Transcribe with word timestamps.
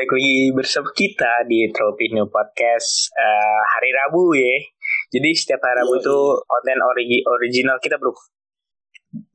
balik 0.00 0.16
lagi 0.16 0.48
bersama 0.56 0.88
kita 0.96 1.44
di 1.44 1.68
Tropino 1.76 2.24
Podcast 2.24 3.12
uh, 3.20 3.60
hari 3.76 3.92
Rabu 3.92 4.32
ya. 4.32 4.56
Jadi 5.12 5.28
setiap 5.36 5.60
hari 5.60 5.84
Rabu 5.84 6.00
itu 6.00 6.40
konten 6.40 6.80
origi 6.80 7.20
original 7.28 7.76
kita 7.84 8.00
bro. 8.00 8.08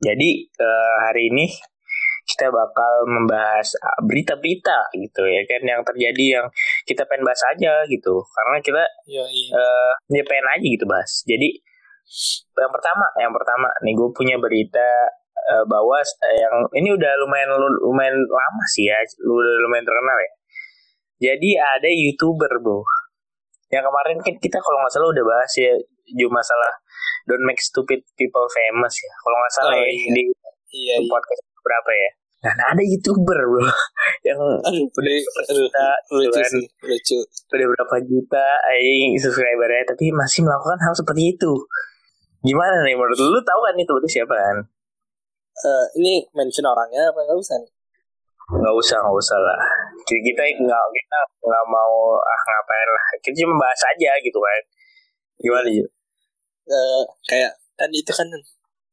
Jadi 0.02 0.50
uh, 0.58 0.94
hari 1.06 1.30
ini 1.30 1.46
kita 2.26 2.50
bakal 2.50 3.06
membahas 3.06 3.78
berita-berita 4.10 4.90
gitu 4.98 5.22
ya 5.30 5.46
kan 5.46 5.62
yang 5.62 5.86
terjadi 5.86 6.42
yang 6.42 6.46
kita 6.82 7.06
pengen 7.06 7.22
bahas 7.22 7.46
aja 7.54 7.86
gitu 7.86 8.26
karena 8.26 8.58
kita 8.58 8.82
ya, 9.06 9.22
iya. 9.22 9.54
uh, 9.54 9.92
ya 10.18 10.26
pengen 10.26 10.50
aja 10.50 10.66
gitu 10.66 10.82
bahas. 10.90 11.22
Jadi 11.30 11.62
yang 12.58 12.74
pertama, 12.74 13.06
yang 13.22 13.30
pertama 13.30 13.70
nih 13.86 13.94
gue 13.94 14.10
punya 14.10 14.34
berita 14.42 15.14
uh, 15.46 15.62
bahwa 15.70 16.02
yang 16.34 16.66
ini 16.74 16.90
udah 16.90 17.12
lumayan 17.22 17.54
lumayan 17.86 18.18
lama 18.18 18.64
sih 18.74 18.90
ya, 18.90 18.98
udah 19.22 19.62
lumayan 19.62 19.86
terkenal 19.86 20.18
ya. 20.18 20.32
Jadi 21.16 21.50
ada 21.56 21.88
youtuber 21.88 22.52
bro, 22.60 22.84
yang 23.72 23.82
kemarin 23.82 24.20
kan 24.20 24.34
kita 24.36 24.60
kalau 24.60 24.78
nggak 24.84 24.92
salah 24.92 25.08
udah 25.10 25.24
bahas 25.24 25.52
ya 25.56 25.72
juga 26.06 26.38
masalah 26.38 26.72
don't 27.26 27.42
make 27.42 27.58
stupid 27.58 28.04
people 28.14 28.46
famous 28.52 28.94
ya, 29.00 29.12
kalau 29.24 29.36
nggak 29.40 29.54
salah 29.56 29.74
oh, 29.74 29.80
ya 29.80 29.88
iya. 29.90 30.10
di 30.12 30.22
iya, 30.76 30.94
iya. 31.00 31.08
podcast 31.08 31.42
berapa 31.64 31.90
ya. 31.90 32.10
Nah, 32.46 32.52
ada 32.76 32.82
youtuber 32.84 33.38
bro 33.42 33.64
yang 34.28 34.38
aduh, 34.38 34.86
udah 34.86 35.14
juta, 35.50 35.88
lucu 36.14 36.40
sih, 36.46 36.66
lucu. 36.84 37.18
Udah 37.50 37.66
berapa 37.74 37.96
juta 38.06 38.46
aing 38.76 39.18
subscribernya, 39.18 39.82
tapi 39.88 40.12
masih 40.14 40.46
melakukan 40.46 40.78
hal 40.84 40.94
seperti 40.94 41.34
itu. 41.34 41.52
Gimana 42.46 42.86
nih 42.86 42.94
menurut 42.94 43.18
lu? 43.18 43.34
Lu 43.34 43.40
tahu 43.42 43.60
kan 43.66 43.74
itu 43.74 43.92
itu 44.04 44.08
siapa 44.20 44.34
kan? 44.36 44.56
Uh, 45.56 45.86
ini 45.98 46.22
mention 46.36 46.68
orangnya 46.68 47.10
apa 47.10 47.18
nggak 47.24 47.40
usah 47.40 47.56
nih? 47.58 47.72
Nggak 48.46 48.74
usah, 48.78 48.96
nggak 49.02 49.16
usah 49.18 49.38
lah. 49.42 49.60
Kita 50.06 50.20
kita 50.22 50.42
nggak 50.62 50.84
kita 50.94 51.18
nggak 51.42 51.64
mau 51.66 52.14
ah 52.22 52.40
ngapain 52.46 52.88
lah. 52.94 53.06
Kita 53.18 53.34
cuma 53.42 53.54
bahas 53.58 53.82
aja 53.90 54.10
gitu 54.22 54.38
kan. 54.38 54.62
Gimana 55.42 55.68
ya? 55.68 55.86
Uh, 56.66 57.02
kayak 57.26 57.52
kan 57.74 57.90
itu 57.90 58.10
kan 58.14 58.28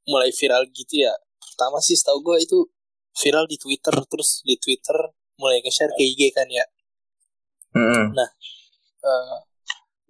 mulai 0.09 0.33
viral 0.33 0.65
gitu 0.73 1.05
ya. 1.05 1.13
Pertama 1.37 1.77
sih 1.77 1.93
setahu 1.93 2.25
gue 2.25 2.37
itu 2.41 2.57
viral 3.13 3.45
di 3.45 3.61
Twitter 3.61 3.93
terus 3.93 4.41
di 4.41 4.57
Twitter 4.57 4.97
mulai 5.37 5.61
nge-share 5.61 5.93
ke 5.93 6.01
IG 6.01 6.33
kan 6.33 6.49
ya. 6.49 6.65
Mm 7.77 7.85
-hmm. 7.85 8.05
Nah, 8.17 8.29
uh, 9.05 9.37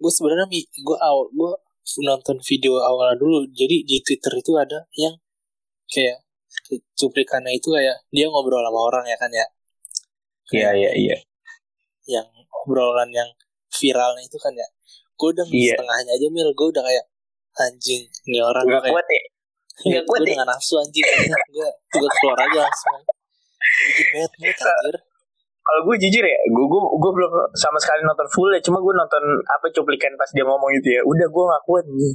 gue 0.00 0.12
sebenarnya 0.12 0.48
gue 0.48 0.96
awal 1.00 1.28
gue 1.32 1.52
nonton 2.00 2.40
video 2.40 2.80
awal 2.80 3.12
dulu. 3.16 3.44
Jadi 3.52 3.84
di 3.84 4.00
Twitter 4.00 4.32
itu 4.40 4.56
ada 4.56 4.88
yang 4.96 5.20
kayak 5.88 6.23
cuplikannya 6.96 7.52
itu 7.54 7.68
kayak 7.70 7.96
dia 8.10 8.26
ngobrol 8.30 8.62
sama 8.62 8.80
orang 8.80 9.04
ya 9.06 9.16
kan 9.18 9.30
ya? 9.30 9.46
Iya 10.52 10.70
iya 10.76 10.90
iya. 10.92 11.16
Yang 12.04 12.28
obrolan 12.64 13.08
yang 13.12 13.28
viralnya 13.72 14.22
itu 14.24 14.36
kan 14.36 14.52
ya? 14.52 14.68
Gue 15.16 15.32
udah 15.32 15.46
yeah. 15.48 15.76
setengahnya 15.76 16.12
aja 16.16 16.26
mil. 16.28 16.48
Gue 16.52 16.68
udah 16.74 16.82
kayak 16.84 17.04
anjing 17.54 18.02
ini 18.28 18.38
orang 18.42 18.64
gak 18.66 18.84
kuat 18.90 19.06
ya? 19.06 19.22
Gak 19.98 20.04
kuat 20.06 20.20
ya? 20.22 20.26
dengan 20.34 20.46
nafsu 20.52 20.74
anjing. 20.80 21.06
Gue 21.54 21.68
gue 21.70 22.08
keluar 22.20 22.38
aja 22.44 22.58
langsung 22.66 23.00
bikin 23.90 24.06
bad 24.12 24.32
mood 24.38 24.58
anjir. 24.58 24.96
Kalau 25.64 25.80
gue 25.88 25.96
jujur 25.96 26.24
ya 26.28 26.38
gue 26.44 26.66
gue 26.68 26.80
gue 27.00 27.12
belum 27.16 27.30
sama 27.56 27.78
sekali 27.80 28.04
nonton 28.04 28.28
full 28.28 28.50
ya. 28.52 28.60
Cuma 28.60 28.78
gue 28.84 28.94
nonton 28.94 29.22
apa 29.48 29.66
cuplikan 29.72 30.12
pas 30.20 30.28
dia 30.34 30.44
ngomong 30.44 30.70
itu 30.76 30.88
ya. 30.92 31.00
Udah 31.08 31.26
gue 31.30 31.44
gak 31.48 31.64
kuat 31.64 31.84
nih 31.88 32.14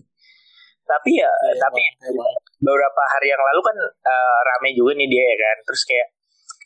tapi 0.89 1.21
ya, 1.21 1.29
ya 1.29 1.53
tapi 1.61 1.81
emang, 2.09 2.33
beberapa 2.57 3.01
hari 3.13 3.29
yang 3.29 3.37
lalu 3.37 3.61
kan 3.61 3.77
uh, 3.85 4.39
rame 4.41 4.73
juga 4.73 4.97
nih 4.97 5.05
dia 5.05 5.21
ya 5.21 5.37
kan. 5.37 5.57
Terus 5.69 5.81
kayak 5.85 6.07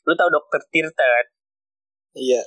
lu 0.08 0.14
tau 0.16 0.30
dokter 0.32 0.62
Tirta 0.72 1.04
kan? 1.04 1.28
Iya. 2.16 2.42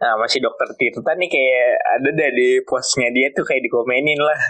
Nah 0.00 0.16
masih 0.16 0.40
dokter 0.40 0.68
Tirta 0.80 1.12
nih 1.12 1.28
kayak 1.28 1.70
ada 2.00 2.08
deh 2.08 2.30
di 2.32 2.48
postnya 2.64 3.12
dia 3.12 3.28
tuh 3.36 3.44
kayak 3.44 3.60
dikomenin 3.68 4.16
lah. 4.16 4.40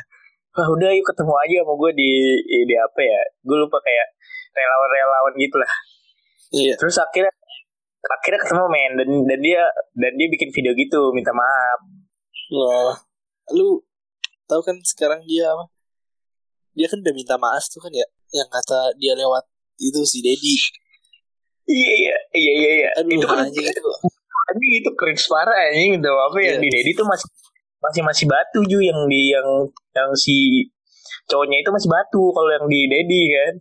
Wah 0.54 0.68
udah 0.70 0.94
yuk 0.94 1.02
ketemu 1.02 1.34
aja 1.34 1.56
sama 1.66 1.74
gue 1.74 1.90
di 1.98 2.10
di 2.62 2.74
apa 2.78 3.00
ya. 3.02 3.20
Gue 3.42 3.58
lupa 3.58 3.82
kayak 3.82 4.06
relawan-relawan 4.54 5.34
gitu 5.34 5.56
lah. 5.58 5.72
Iya. 6.54 6.74
Terus 6.78 6.94
akhirnya 7.02 7.34
akhirnya 8.04 8.40
ketemu 8.46 8.64
men 8.70 8.92
dan 8.94 9.10
dan 9.26 9.40
dia 9.42 9.62
dan 9.98 10.12
dia 10.14 10.28
bikin 10.30 10.54
video 10.54 10.70
gitu 10.78 11.10
minta 11.10 11.34
maaf. 11.34 11.80
Wah. 12.54 12.94
Lu 13.50 13.82
tahu 14.46 14.62
kan 14.62 14.78
sekarang 14.86 15.18
dia 15.26 15.50
apa 15.50 15.73
dia 16.74 16.86
kan 16.90 16.98
udah 17.00 17.14
minta 17.14 17.34
maaf 17.38 17.64
tuh 17.70 17.80
kan 17.80 17.90
ya 17.94 18.06
yang 18.34 18.50
kata 18.50 18.98
dia 18.98 19.14
lewat 19.14 19.46
itu 19.78 20.00
si 20.06 20.18
Dedi 20.22 20.54
iya 21.70 21.92
iya 21.96 22.16
iya 22.36 22.52
iya 22.52 22.70
iya. 22.76 22.88
Aduh, 23.00 23.14
itu 23.16 23.26
kan 23.26 23.48
anjing. 23.48 23.64
itu. 23.64 23.90
Anjing 24.52 24.72
itu 24.84 24.90
keren 25.00 25.16
parah 25.16 25.56
anjing. 25.72 25.96
Udah 25.96 26.12
apa 26.28 26.38
ya 26.44 26.52
di 26.60 26.68
Dedi 26.68 26.92
tuh 26.92 27.08
masih 27.08 27.28
masih 27.80 28.02
masih 28.04 28.24
batu 28.28 28.60
ju 28.68 28.78
yang 28.84 29.00
di 29.08 29.32
yang 29.32 29.48
yang 29.96 30.10
si 30.12 30.68
cowoknya 31.24 31.64
itu 31.64 31.70
masih 31.72 31.88
batu 31.88 32.22
kalau 32.36 32.50
yang 32.52 32.66
di 32.68 32.80
Dedi 32.84 33.22
kan. 33.32 33.54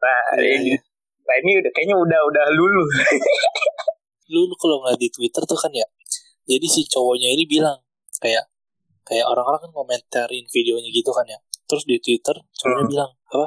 Nah 0.00 0.22
iya, 0.36 0.52
ini 0.60 0.70
iya. 0.76 0.78
nah 1.24 1.34
ini 1.40 1.50
udah 1.64 1.70
kayaknya 1.72 1.96
udah 1.96 2.20
udah 2.28 2.44
lulu 2.52 2.84
lu 4.30 4.54
kalau 4.54 4.86
ngeliat 4.86 5.00
di 5.02 5.10
Twitter 5.10 5.42
tuh 5.42 5.58
kan 5.58 5.74
ya 5.74 5.86
jadi 6.46 6.66
si 6.70 6.86
cowoknya 6.86 7.34
ini 7.34 7.44
bilang 7.50 7.82
kayak 8.22 8.46
kayak 9.02 9.26
orang-orang 9.26 9.66
kan 9.66 9.72
komentarin 9.74 10.46
videonya 10.46 10.90
gitu 10.94 11.10
kan 11.10 11.26
ya 11.26 11.38
terus 11.70 11.86
di 11.86 12.02
Twitter 12.02 12.34
cowoknya 12.34 12.82
hmm. 12.82 12.90
bilang 12.90 13.10
apa 13.30 13.46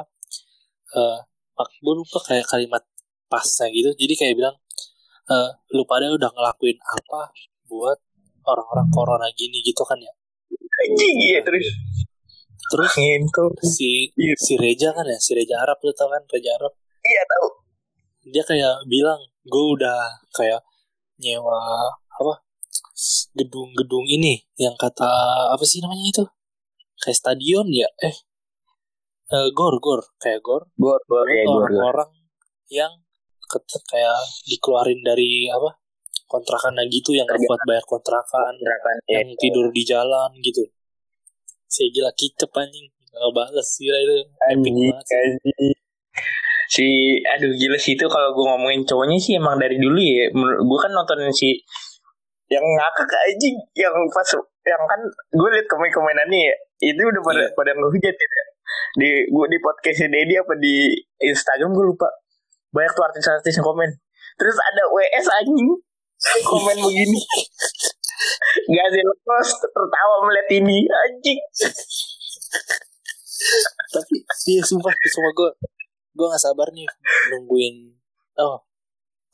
uh, 0.96 1.18
gue 1.60 1.94
lupa 1.94 2.18
kayak 2.24 2.48
kalimat 2.48 2.80
pasnya 3.28 3.68
gitu. 3.70 3.92
Jadi 3.92 4.14
kayak 4.16 4.34
bilang 4.40 4.56
uh, 5.28 5.52
lu 5.76 5.84
pada 5.84 6.08
udah 6.08 6.32
ngelakuin 6.32 6.80
apa 6.80 7.30
buat 7.68 8.00
orang-orang 8.48 8.88
corona 8.88 9.28
gini? 9.36 9.60
Gitu 9.60 9.84
kan 9.84 10.00
ya. 10.00 10.12
Iya 11.20 11.44
terus. 11.44 11.68
Terus 12.64 12.92
Ngintu. 12.96 13.52
si 13.60 14.08
iya. 14.16 14.34
si 14.40 14.56
Reja 14.56 14.90
kan 14.96 15.04
ya 15.04 15.20
si 15.20 15.36
Reja 15.36 15.60
Arab 15.60 15.78
lu 15.84 15.92
tau 15.92 16.08
kan? 16.08 16.24
Reja 16.32 16.56
Arab. 16.56 16.72
Iya 17.04 17.22
tahu 17.28 17.64
dia 18.24 18.40
kayak 18.44 18.88
bilang 18.88 19.20
gue 19.44 19.64
udah 19.76 20.16
kayak 20.32 20.64
nyewa 21.20 21.60
apa 22.08 22.40
gedung-gedung 23.36 24.06
ini 24.08 24.40
yang 24.56 24.72
kata 24.80 25.04
apa 25.52 25.64
sih 25.66 25.84
namanya 25.84 26.08
itu 26.08 26.24
kayak 27.04 27.20
stadion 27.20 27.68
ya 27.68 27.88
eh 28.00 28.16
uh, 29.32 29.48
gor 29.52 29.76
gor 29.80 30.00
kayak 30.20 30.40
gor. 30.44 30.68
Gor 30.76 31.00
gor 31.08 31.26
ya, 31.28 31.44
orang-orang 31.48 32.10
yang 32.72 32.92
kayak 33.86 34.18
dikeluarin 34.48 35.00
dari 35.04 35.46
apa 35.52 35.78
kontrakan 36.26 36.74
gitu 36.90 37.14
yang 37.14 37.28
buat 37.28 37.60
bayar 37.68 37.84
kontrakan, 37.86 38.56
kontrakan 38.58 38.96
ya. 39.06 39.22
yang 39.22 39.30
tidur 39.38 39.70
di 39.70 39.82
jalan 39.86 40.30
gitu. 40.42 40.64
Saya 41.68 41.88
gila 41.94 42.10
kicep 42.16 42.50
anjing. 42.50 42.90
Nggak 43.14 43.30
balas 43.30 43.68
sih 43.78 43.86
itu. 43.86 44.16
Anjing 44.50 44.90
si 46.64 46.86
aduh 47.22 47.54
gila 47.54 47.78
sih 47.78 47.94
itu 47.94 48.08
kalau 48.08 48.34
gue 48.34 48.44
ngomongin 48.50 48.82
cowoknya 48.88 49.20
sih 49.20 49.38
emang 49.38 49.60
dari 49.60 49.78
dulu 49.78 50.00
ya. 50.00 50.32
Gue 50.64 50.78
kan 50.80 50.90
nonton 50.90 51.22
si 51.30 51.54
yang 52.50 52.64
ngakak 52.64 53.08
aja 53.08 53.48
yang 53.78 53.94
pas 54.10 54.30
yang 54.64 54.82
kan 54.88 55.00
gue 55.08 55.48
liat 55.52 55.66
komen 55.68 55.92
komenannya 55.92 56.40
ya 56.48 56.54
itu 56.84 57.00
udah 57.00 57.22
pada 57.24 57.42
yeah. 57.44 57.52
pada 57.52 57.70
ngehujat 57.76 58.16
ya 58.16 58.28
di 58.96 59.08
gue 59.28 59.46
di 59.52 59.58
podcast 59.60 60.08
Dedi 60.08 60.34
apa 60.40 60.54
di 60.56 60.74
Instagram 61.20 61.76
gue 61.76 61.84
lupa. 61.94 62.08
Banyak 62.74 62.90
tuh 62.96 63.04
artis-artis 63.06 63.54
yang 63.60 63.66
komen. 63.70 63.90
Terus 64.34 64.56
ada 64.58 64.82
WS 64.90 65.26
anjing 65.30 65.68
komen 66.42 66.76
begini. 66.80 67.20
Gak 68.74 68.88
sih 68.90 69.02
lepas 69.04 69.46
tertawa 69.62 70.16
melihat 70.26 70.48
ini 70.58 70.78
anjing. 70.88 71.38
Tapi 73.94 74.16
iya 74.50 74.62
sumpah 74.64 74.90
semua 75.12 75.30
gue 75.36 75.50
gue 76.14 76.26
gak 76.30 76.42
sabar 76.42 76.70
nih 76.70 76.86
nungguin 77.34 77.90
oh 78.38 78.62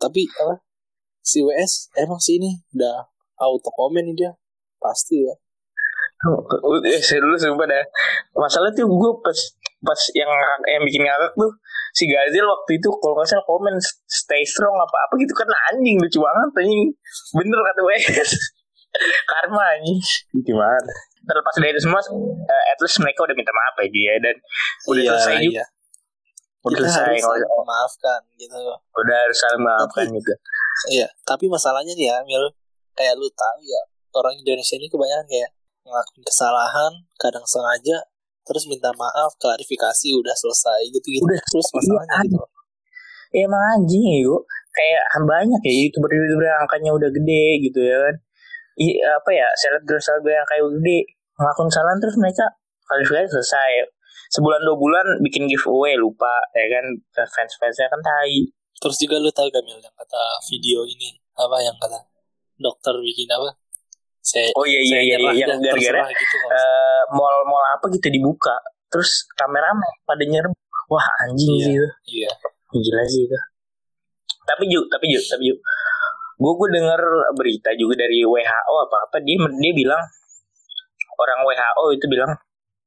tapi 0.00 0.24
apa 0.40 0.64
si 1.20 1.44
WS 1.44 1.92
emang 2.00 2.16
sih 2.16 2.40
ini 2.40 2.56
udah 2.72 3.04
auto 3.36 3.68
komen 3.68 4.08
nih 4.08 4.16
dia 4.16 4.32
pasti 4.80 5.28
ya. 5.28 5.34
Eh, 6.84 7.00
saya 7.00 7.24
dulu 7.24 7.36
sumpah 7.36 7.64
dah. 7.64 7.84
Masalah 8.36 8.68
tuh 8.76 8.84
gue 8.84 9.12
pas 9.24 9.38
pas 9.80 10.00
yang 10.12 10.28
yang 10.68 10.82
bikin 10.84 11.04
ngakak 11.08 11.32
tuh 11.32 11.52
si 11.96 12.04
Gazil 12.04 12.44
waktu 12.44 12.76
itu 12.76 12.88
kalau 13.00 13.16
nggak 13.16 13.28
salah 13.28 13.44
komen 13.48 13.80
stay 14.04 14.44
strong 14.44 14.76
apa 14.76 14.96
apa 15.08 15.16
gitu 15.16 15.32
kan 15.32 15.48
anjing 15.72 15.96
lucu 15.96 16.20
banget 16.20 16.50
anjing. 16.60 16.92
Bener 17.36 17.58
kata 17.60 17.80
WS 17.84 18.30
karma 19.30 19.62
anjing. 19.76 20.00
Gimana 20.44 20.92
terlepas 21.20 21.54
dari 21.60 21.70
itu 21.76 21.82
semua 21.84 22.00
uh, 22.00 22.64
at 22.72 22.78
least 22.80 22.98
mereka 23.04 23.22
udah 23.28 23.36
minta 23.36 23.52
maaf 23.52 23.76
ya 23.78 23.88
dia 23.92 24.14
dan 24.24 24.36
udah 24.88 25.02
iya, 25.04 25.10
selesai 25.14 25.36
juga. 25.44 25.52
iya. 25.52 25.64
udah 26.60 26.76
kita 26.76 26.88
selesai 26.88 27.16
harus 27.24 27.50
memaafkan 27.60 28.20
gitu. 28.36 28.58
Udah 28.96 29.16
harus 29.16 29.38
saling 29.38 29.62
maafkan 29.62 30.06
gitu 30.10 30.34
iya 30.88 31.08
tapi 31.28 31.50
masalahnya 31.50 31.92
nih 31.92 32.08
ya 32.08 32.16
Mil 32.24 32.44
kayak 32.96 33.14
lu 33.20 33.28
tahu 33.28 33.60
ya 33.60 33.82
orang 34.14 34.34
Indonesia 34.38 34.76
ini 34.76 34.86
kebanyakan 34.90 35.26
kayak 35.26 35.50
ngelakuin 35.86 36.22
kesalahan 36.26 36.92
kadang 37.16 37.44
sengaja 37.46 37.98
terus 38.44 38.66
minta 38.66 38.90
maaf 38.96 39.36
klarifikasi 39.38 40.08
udah 40.16 40.34
selesai 40.34 40.90
gitu 40.90 41.06
gitu 41.14 41.24
udah 41.24 41.38
terus 41.38 41.68
masalahnya 41.70 42.16
iya, 42.18 42.26
gitu. 42.26 42.46
Emang 43.30 43.62
anjing 43.78 44.02
ya 44.02 44.34
kayak 44.74 45.02
banyak 45.22 45.60
ya 45.62 45.74
youtuber 45.86 46.10
youtuber 46.10 46.46
yang 46.50 46.60
angkanya 46.66 46.90
udah 46.90 47.10
gede 47.14 47.46
gitu 47.62 47.78
ya 47.78 47.94
kan. 47.94 48.14
I, 48.80 48.96
apa 49.06 49.30
ya 49.30 49.46
selebgram 49.54 50.02
selebgram 50.02 50.34
yang 50.34 50.48
kayak 50.50 50.64
gede 50.80 50.98
ngelakuin 51.38 51.68
kesalahan 51.70 51.98
terus 52.02 52.16
mereka 52.18 52.46
kualifikasi 52.90 53.28
selesai. 53.30 53.70
Sebulan 54.34 54.62
dua 54.66 54.76
bulan 54.78 55.06
bikin 55.22 55.46
giveaway 55.46 55.94
lupa 55.94 56.32
ya 56.58 56.66
kan. 56.74 56.84
Fans 57.30 57.54
fansnya 57.54 57.86
kan 57.86 58.02
tai. 58.02 58.50
Terus 58.80 58.96
juga 58.98 59.20
lu 59.20 59.30
tahu 59.30 59.46
gak 59.52 59.62
Mil 59.62 59.78
yang 59.78 59.94
kata 59.94 60.22
video 60.48 60.88
ini 60.88 61.12
apa 61.36 61.56
yang 61.60 61.76
kata 61.76 62.00
dokter 62.56 62.96
bikin 62.98 63.28
apa 63.28 63.59
saya 64.20 64.52
oh 64.54 64.64
iya 64.68 64.80
iya 64.84 64.98
iya, 65.00 65.16
iya 65.32 65.46
yang 65.48 65.60
gara-gara 65.60 66.06
gitu, 66.12 66.36
uh, 66.52 67.02
mall-mall 67.16 67.64
apa 67.76 67.88
gitu 67.92 68.08
dibuka 68.12 68.52
terus 68.92 69.24
rame-rame 69.40 69.88
pada 70.04 70.24
nyerem 70.28 70.52
wah 70.90 71.06
anjing 71.24 71.50
iya, 71.56 71.66
gitu. 71.66 71.86
iya. 72.26 72.32
Gila 72.70 73.02
sih 73.06 73.26
itu. 73.26 73.38
Tapi 74.46 74.62
ju 74.70 74.80
tapi 74.90 75.10
ju 75.10 75.18
tapi 75.26 75.42
ju. 75.50 75.56
Gue 76.40 76.52
gue 76.56 76.68
dengar 76.72 77.00
berita 77.36 77.70
juga 77.76 78.06
dari 78.06 78.24
WHO 78.24 78.74
apa 78.88 78.96
apa 79.10 79.16
dia 79.22 79.36
dia 79.38 79.72
bilang 79.74 80.02
orang 81.20 81.38
WHO 81.44 81.84
itu 81.98 82.06
bilang 82.08 82.30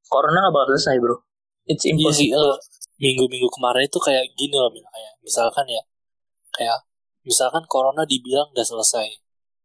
corona 0.09 0.49
gak 0.49 0.53
bakal 0.55 0.67
selesai 0.75 0.95
bro. 0.99 1.15
It's 1.63 1.85
impossible. 1.87 2.59
iya 2.59 2.71
minggu-minggu 3.03 3.49
kemarin 3.51 3.83
itu 3.83 3.99
kayak 3.99 4.31
gini 4.37 4.55
loh 4.55 4.71
kayak 4.71 5.13
misalkan 5.19 5.65
ya 5.67 5.81
kayak 6.55 6.77
misalkan 7.27 7.65
corona 7.67 8.07
dibilang 8.07 8.47
gak 8.55 8.63
selesai 8.63 9.22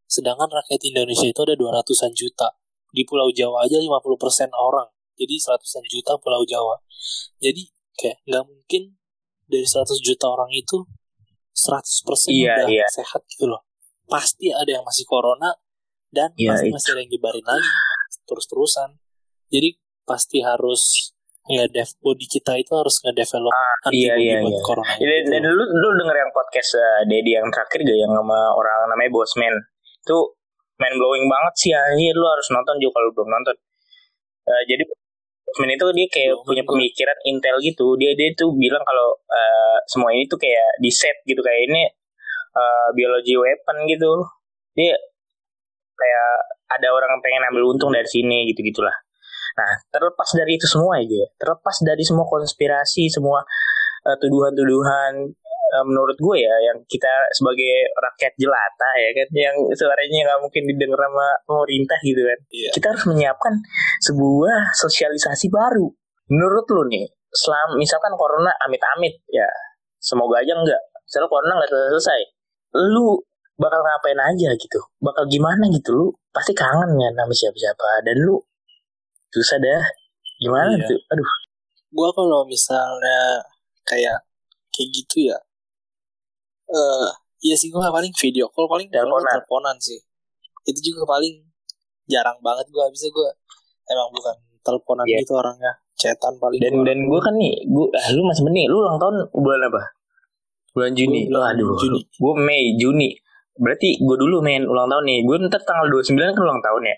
sedangkan 0.09 0.49
rakyat 0.49 0.81
Indonesia 0.89 1.29
itu 1.29 1.41
ada 1.45 1.55
200-an 1.55 2.13
juta 2.17 2.49
di 2.89 3.05
Pulau 3.05 3.29
Jawa 3.29 3.69
aja 3.69 3.77
50% 3.77 4.49
orang 4.57 4.89
jadi 5.15 5.35
100-an 5.37 5.85
juta 5.87 6.17
Pulau 6.17 6.43
Jawa 6.49 6.81
jadi 7.39 7.69
kayak 7.99 8.25
nggak 8.25 8.45
mungkin 8.49 8.83
dari 9.49 9.65
100 9.65 9.89
juta 10.05 10.27
orang 10.29 10.53
itu 10.53 10.85
100% 11.59 12.31
iya, 12.31 12.55
udah 12.63 12.69
iya. 12.71 12.87
sehat 12.87 13.27
gitu 13.27 13.51
loh. 13.51 13.67
Pasti 14.07 14.55
ada 14.55 14.69
yang 14.69 14.85
masih 14.87 15.03
corona 15.09 15.51
dan 16.15 16.31
iya, 16.39 16.55
pasti 16.55 16.71
iya. 16.71 16.75
masih 16.79 16.89
ada 16.95 17.01
yang 17.03 17.11
nyebarin 17.11 17.45
lagi 17.45 17.71
terus-terusan. 18.29 18.91
Jadi 19.51 19.81
pasti 20.07 20.39
harus 20.45 21.13
nge-dev 21.49 21.89
body 22.05 22.27
kita 22.29 22.61
itu 22.61 22.73
harus 22.77 23.01
nge-develop 23.01 23.53
ah, 23.53 23.89
iya, 23.91 24.15
iya, 24.21 24.37
iya. 24.45 24.61
corona. 24.63 24.95
Ya, 25.01 25.25
dan, 25.27 25.41
dan 25.41 25.43
lu 25.49 25.65
lu 25.65 25.89
denger 25.97 26.17
yang 26.21 26.31
podcast 26.33 26.77
uh, 26.77 27.03
Dedi 27.09 27.33
yang 27.35 27.49
terakhir 27.49 27.81
gak 27.89 27.99
yang 27.99 28.13
sama 28.13 28.39
orang 28.53 28.93
namanya 28.93 29.11
Bosman. 29.11 29.57
Itu 30.09 30.41
main 30.81 30.95
blowing 30.97 31.29
banget 31.29 31.55
sih 31.61 31.73
anjir 31.77 32.17
lu 32.17 32.25
harus 32.25 32.49
nonton 32.49 32.81
juga 32.81 32.97
kalau 32.97 33.13
belum 33.13 33.29
nonton. 33.29 33.57
Uh, 34.49 34.65
jadi 34.65 34.89
Bosman 35.49 35.73
itu 35.73 35.87
dia 35.97 36.07
kayak 36.13 36.33
oh, 36.37 36.45
punya 36.45 36.65
pemikiran 36.65 37.19
intel 37.25 37.57
gitu. 37.65 37.97
Dia 37.97 38.13
dia 38.17 38.33
tuh 38.37 38.53
bilang 38.57 38.85
kalau 38.85 39.17
uh, 39.17 39.77
semua 39.89 40.13
ini 40.13 40.29
tuh 40.29 40.37
kayak 40.37 40.81
di 40.81 40.93
set 40.93 41.25
gitu 41.25 41.41
kayak 41.41 41.73
ini 41.73 41.89
uh, 42.53 42.89
biologi 42.93 43.33
weapon 43.33 43.85
gitu. 43.89 44.13
Dia 44.77 44.93
kayak 45.99 46.29
ada 46.69 46.89
orang 46.93 47.17
yang 47.17 47.23
pengen 47.25 47.43
ambil 47.49 47.65
untung 47.73 47.91
dari 47.93 48.05
sini 48.05 48.45
gitu 48.53 48.61
gitulah. 48.61 48.93
Nah 49.57 49.73
terlepas 49.89 50.29
dari 50.37 50.61
itu 50.61 50.69
semua 50.69 51.01
aja, 51.01 51.23
terlepas 51.41 51.77
dari 51.81 52.05
semua 52.05 52.29
konspirasi, 52.29 53.09
semua 53.09 53.41
uh, 54.05 54.17
tuduhan-tuduhan 54.21 55.33
uh, 55.79 55.85
menurut 55.87 56.19
gue 56.19 56.37
ya 56.43 56.55
yang 56.67 56.79
kita 56.91 57.11
sebagai 57.31 57.95
rakyat 57.95 58.35
jelata 58.35 58.91
ya 58.99 59.11
kan 59.15 59.29
yang 59.31 59.57
suaranya 59.71 60.19
nggak 60.27 60.41
mungkin 60.43 60.63
didengar 60.67 61.01
sama 61.07 61.29
pemerintah 61.47 61.99
gitu 62.03 62.23
kan. 62.27 62.39
Yeah. 62.51 62.73
kita 62.75 62.87
harus 62.91 63.05
menyiapkan 63.07 63.55
sebuah 64.03 64.75
sosialisasi 64.75 65.47
baru. 65.55 65.87
Menurut 66.29 66.67
lu 66.75 66.83
nih 66.91 67.07
selam 67.31 67.79
misalkan 67.79 68.13
corona 68.19 68.51
amit-amit 68.67 69.21
ya 69.31 69.47
semoga 70.01 70.41
aja 70.41 70.57
enggak 70.57 70.81
misalnya 71.05 71.29
corona 71.29 71.53
nggak 71.61 71.71
selesai 71.71 72.21
lu 72.77 73.21
bakal 73.59 73.83
ngapain 73.83 74.21
aja 74.23 74.55
gitu? 74.55 74.81
Bakal 75.03 75.27
gimana 75.27 75.67
gitu? 75.75 75.91
Lu 75.91 76.07
pasti 76.31 76.55
kangen 76.55 76.95
ya 76.95 77.11
sama 77.11 77.35
siapa-siapa 77.35 78.07
dan 78.07 78.17
lu 78.23 78.39
susah 79.35 79.59
dah. 79.59 79.85
Gimana 80.39 80.79
iya. 80.79 80.87
tuh? 80.87 80.99
Aduh. 81.11 81.31
Gua 81.91 82.09
kalau 82.15 82.47
misalnya 82.47 83.43
kayak 83.83 84.23
kayak 84.71 84.89
gitu 84.95 85.35
ya 85.35 85.39
uh, 86.73 87.09
iya 87.41 87.55
sih 87.57 87.73
gue 87.73 87.81
paling 87.81 88.13
video 88.13 88.47
call 88.53 88.69
paling 88.69 88.89
teleponan. 88.91 89.29
teleponan 89.29 89.77
sih. 89.81 89.99
Itu 90.69 90.81
juga 90.93 91.09
paling 91.09 91.49
jarang 92.09 92.39
banget 92.41 92.67
gue 92.73 92.85
bisa 92.93 93.07
gue 93.13 93.29
emang 93.89 94.09
bukan 94.13 94.37
teleponan 94.65 95.05
yeah. 95.05 95.21
gitu 95.21 95.37
orangnya 95.37 95.73
chatan 95.99 96.35
paling 96.39 96.61
dan 96.63 96.75
dan 96.87 96.99
gue 97.05 97.21
kan 97.21 97.35
nih 97.35 97.53
gue 97.67 97.87
ah, 97.91 98.09
lu 98.15 98.23
masih 98.25 98.43
meni 98.47 98.71
lu 98.71 98.81
ulang 98.81 98.97
tahun 98.97 99.29
bulan 99.35 99.61
apa? 99.69 99.83
Bulan 100.73 100.93
Juni. 100.95 101.27
Lo 101.27 101.43
aduh 101.43 101.75
Juni. 101.75 102.01
gue 102.07 102.35
Mei 102.39 102.79
Juni. 102.79 103.11
Berarti 103.59 103.99
gue 103.99 104.17
dulu 104.17 104.39
main 104.39 104.63
ulang 104.63 104.87
tahun 104.87 105.05
nih 105.05 105.19
gue 105.27 105.37
ntar 105.51 105.63
tanggal 105.67 105.91
29 105.91 106.15
kan 106.15 106.43
ulang 106.43 106.63
tahun 106.63 106.83
ya? 106.87 106.97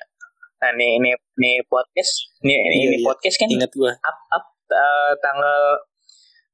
Nah 0.61 0.71
nih 0.77 0.93
nih 1.01 1.15
nih 1.17 1.57
podcast 1.65 2.13
nih 2.45 2.53
iya, 2.53 2.71
ini 2.93 2.97
iya. 3.01 3.07
podcast 3.09 3.37
kan 3.41 3.49
ingat 3.49 3.73
gue 3.73 3.89
up 3.89 4.19
up 4.37 4.45
uh, 4.69 5.13
tanggal 5.25 5.61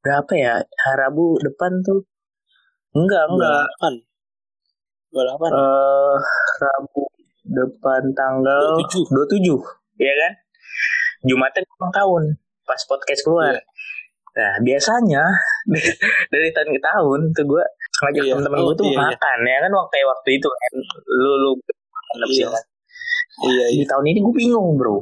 berapa 0.07 0.33
ya? 0.39 0.55
Harabu 0.87 1.43
depan 1.43 1.83
tuh 1.83 2.07
Enggak, 2.97 3.25
enggak. 3.29 3.65
Kan? 3.85 3.95
28. 5.13 5.21
Eh, 5.21 5.53
uh, 5.53 6.17
Rabu 6.61 7.05
depan 7.47 8.03
tanggal 8.17 8.81
27. 8.81 9.13
27. 9.13 10.03
Iya 10.03 10.15
kan? 10.17 10.33
Jumatnya 11.29 11.61
ulang 11.79 11.93
tahun 11.95 12.23
pas 12.67 12.81
podcast 12.89 13.23
keluar. 13.23 13.55
Yeah. 13.55 13.65
Nah, 14.37 14.55
biasanya 14.61 15.25
dari 16.33 16.53
tahun 16.53 16.69
ke 16.77 16.81
tahun 16.85 17.21
tuh 17.33 17.45
gue 17.49 17.65
ngajak 18.05 18.23
iya. 18.29 18.33
temen-temen 18.37 18.59
oh, 18.61 18.65
gue 18.69 18.77
tuh 18.77 18.85
iya, 18.85 18.93
iya. 18.93 19.01
makan 19.09 19.39
iya. 19.41 19.49
ya 19.49 19.59
kan 19.65 19.73
waktu 19.73 19.97
waktu 20.05 20.29
itu 20.37 20.49
kan 20.53 20.73
lu 21.09 21.33
lu 21.41 21.51
iya. 22.29 22.47
Kan? 22.53 22.65
iya, 23.49 23.65
iya. 23.73 23.81
Di 23.81 23.85
tahun 23.89 24.05
ini 24.13 24.19
gue 24.21 24.35
bingung, 24.37 24.77
Bro. 24.77 25.01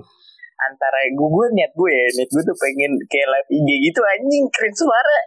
Antara 0.54 0.98
gue 1.10 1.28
gue 1.34 1.46
niat 1.50 1.72
gue 1.74 1.90
ya, 1.90 2.06
niat 2.22 2.30
gue 2.30 2.42
tuh 2.46 2.56
pengen 2.62 2.92
kayak 3.10 3.28
live 3.34 3.50
IG 3.50 3.68
gitu 3.90 4.00
anjing 4.06 4.44
keren 4.54 4.74
suara. 4.78 5.18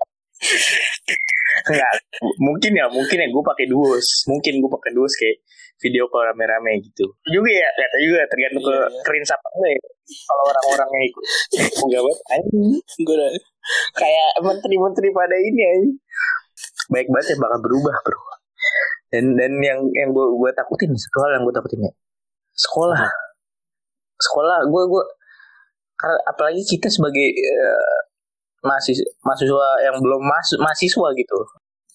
Enggak, 1.67 1.93
mungkin 2.37 2.71
ya, 2.77 2.85
mungkin 2.87 3.17
ya 3.17 3.27
gue 3.27 3.43
pakai 3.43 3.65
duos. 3.65 4.07
Mungkin 4.29 4.61
gue 4.61 4.71
pakai 4.71 4.91
duos 4.93 5.13
kayak 5.17 5.41
video 5.81 6.05
call 6.09 6.25
rame-rame 6.29 6.81
gitu. 6.81 7.05
Juga 7.29 7.49
ya, 7.49 7.69
kata 7.73 7.97
juga 8.01 8.19
tergantung 8.29 8.63
ke 8.65 8.73
iya, 8.73 8.87
iya. 8.89 9.01
keren 9.05 9.23
siapa 9.25 9.47
ya. 9.65 9.81
Kalau 10.07 10.43
orang-orangnya 10.53 11.01
ikut. 11.09 11.23
Enggak 11.85 12.01
banget. 12.05 12.19
Gue 13.03 13.15
kayak 13.97 14.29
menteri-menteri 14.41 15.07
pada 15.11 15.35
ini 15.37 15.61
aja. 15.65 15.91
Baik 16.93 17.07
banget 17.11 17.35
ya 17.35 17.37
bakal 17.41 17.59
berubah 17.61 17.95
bro. 18.05 18.21
Dan 19.11 19.25
dan 19.39 19.51
yang 19.63 19.79
yang 19.95 20.09
gue 20.11 20.25
gue 20.35 20.51
takutin 20.55 20.91
sekolah 20.95 21.35
yang 21.35 21.43
gue 21.43 21.55
takutin 21.55 21.83
ya. 21.83 21.93
Sekolah. 22.55 23.01
Sekolah 24.17 24.57
gue 24.65 24.83
gue 24.87 25.03
apalagi 26.29 26.61
kita 26.63 26.87
sebagai 26.93 27.27
uh, 27.33 28.06
masih 28.65 28.97
mahasiswa 29.21 29.67
yang 29.85 29.97
belum 30.01 30.21
masuk 30.21 30.59
mahasiswa 30.61 31.07
gitu 31.13 31.39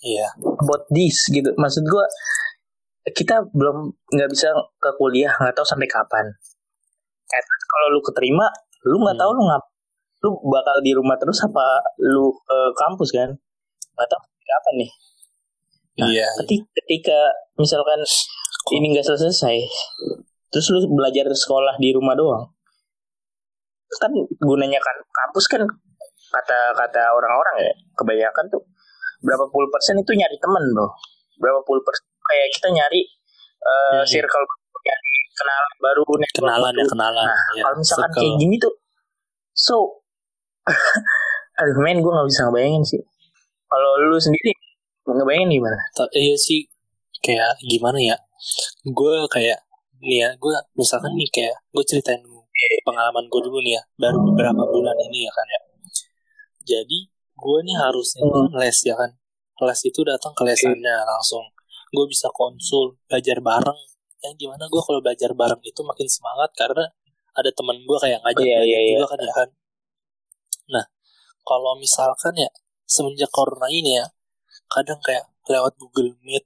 iya 0.02 0.26
yeah. 0.26 0.30
about 0.62 0.86
this 0.94 1.26
gitu 1.30 1.50
maksud 1.58 1.82
gua 1.86 2.06
kita 3.10 3.42
belum 3.50 3.90
nggak 4.14 4.30
bisa 4.30 4.54
ke 4.78 4.90
kuliah 4.94 5.32
nggak 5.42 5.54
tahu 5.58 5.66
sampai 5.66 5.90
kapan 5.90 6.26
eh, 7.34 7.42
kalau 7.66 7.86
lu 7.90 8.00
keterima 8.02 8.46
lu 8.86 9.02
nggak 9.02 9.18
hmm. 9.18 9.22
tahu 9.22 9.30
lu 9.34 9.42
ngap 9.50 9.64
lu 10.22 10.30
bakal 10.54 10.76
di 10.86 10.94
rumah 10.94 11.18
terus 11.18 11.42
apa 11.42 11.82
lu 11.98 12.30
ke 12.30 12.58
kampus 12.78 13.10
kan 13.10 13.30
nggak 13.98 14.08
tahu 14.08 14.22
kapan 14.22 14.74
nih 14.86 14.90
nah, 15.98 16.08
iya 16.14 16.26
ketika, 16.42 16.66
ketika 16.82 17.18
misalkan 17.58 17.98
Kok. 18.02 18.72
ini 18.78 18.94
nggak 18.94 19.06
selesai 19.06 19.66
terus 20.54 20.66
lu 20.70 20.86
belajar 20.94 21.26
sekolah 21.26 21.74
di 21.82 21.90
rumah 21.90 22.14
doang 22.14 22.46
kan 23.98 24.12
gunanya 24.40 24.78
kan 24.80 24.96
kampus 25.10 25.44
kan 25.50 25.62
kata 26.32 26.58
kata 26.72 27.02
orang-orang 27.12 27.56
ya 27.68 27.72
kebanyakan 27.94 28.44
tuh 28.48 28.62
berapa 29.22 29.44
puluh 29.52 29.68
persen 29.68 30.00
itu 30.00 30.12
nyari 30.16 30.36
temen 30.40 30.64
bro. 30.72 30.88
Berapa 31.38 31.60
puluh 31.62 31.82
persen 31.84 32.04
kayak 32.08 32.48
kita 32.56 32.68
nyari 32.72 33.00
uh, 33.62 34.00
hmm. 34.00 34.04
circle 34.08 34.44
nyari 34.82 35.12
kenalan 35.32 35.72
baru 35.78 36.02
kenalan 36.34 36.72
ya 36.74 36.84
kenalan. 36.88 37.26
Nah, 37.28 37.42
ya, 37.54 37.62
kalau 37.68 37.76
misalkan 37.78 38.10
circle. 38.10 38.22
kayak 38.24 38.34
gini 38.40 38.56
tuh 38.58 38.74
so 39.52 39.76
aduh 41.60 41.76
main 41.84 42.00
gue 42.00 42.12
nggak 42.12 42.28
bisa 42.28 42.40
ngebayangin 42.48 42.82
sih. 42.82 43.02
Kalau 43.68 43.90
lu 44.00 44.18
sendiri 44.18 44.52
ngebayangin 45.06 45.60
gimana? 45.60 45.78
Iya 46.16 46.34
sih 46.40 46.66
kayak 47.22 47.60
gimana 47.68 47.98
ya? 48.00 48.16
Gue 48.88 49.22
kayak 49.30 49.62
nih 50.02 50.18
ya 50.26 50.28
gue 50.34 50.54
misalkan 50.74 51.14
nih 51.14 51.30
kayak 51.30 51.54
gue 51.70 51.84
ceritain 51.86 52.18
pengalaman 52.82 53.26
gue 53.30 53.40
dulu 53.42 53.58
nih 53.62 53.78
ya 53.78 53.82
baru 53.98 54.18
beberapa 54.32 54.62
bulan 54.66 54.96
ini 55.10 55.26
ya 55.26 55.32
kan 55.34 55.46
ya 55.46 55.60
jadi 56.62 56.98
gue 57.12 57.58
nih 57.66 57.76
harusnya 57.76 58.22
hmm. 58.24 58.54
les 58.58 58.78
ya 58.86 58.94
kan? 58.96 59.10
Les 59.62 59.80
itu 59.86 60.00
datang 60.02 60.32
ke 60.34 60.42
lesannya 60.42 60.96
langsung. 61.06 61.44
Gue 61.92 62.06
bisa 62.08 62.32
konsul 62.32 62.96
belajar 63.06 63.38
bareng. 63.38 63.80
Yang 64.22 64.34
gimana 64.46 64.64
gue 64.70 64.82
kalau 64.82 65.00
belajar 65.02 65.30
bareng 65.34 65.62
itu 65.62 65.80
makin 65.82 66.08
semangat 66.08 66.50
karena 66.54 66.86
ada 67.32 67.50
teman 67.52 67.80
gue 67.82 67.98
kayak 67.98 68.20
ngajak 68.22 68.44
yeah, 68.44 68.62
yeah, 68.62 68.82
juga 68.92 68.96
yeah. 68.98 69.08
kan 69.10 69.18
ya 69.18 69.32
kan? 69.34 69.48
Nah 70.72 70.84
kalau 71.42 71.74
misalkan 71.78 72.34
ya 72.38 72.50
semenjak 72.86 73.30
corona 73.32 73.66
ini 73.72 73.98
ya 73.98 74.06
kadang 74.70 75.00
kayak 75.02 75.26
lewat 75.48 75.74
Google 75.80 76.14
Meet 76.22 76.44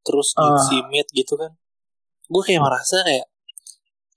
terus 0.00 0.32
Ah. 0.38 0.56
Jitsi 0.56 0.86
Meet 0.88 1.08
gitu 1.12 1.36
kan 1.36 1.52
gue 2.30 2.42
kayak 2.46 2.62
merasa 2.62 3.02
kayak 3.02 3.26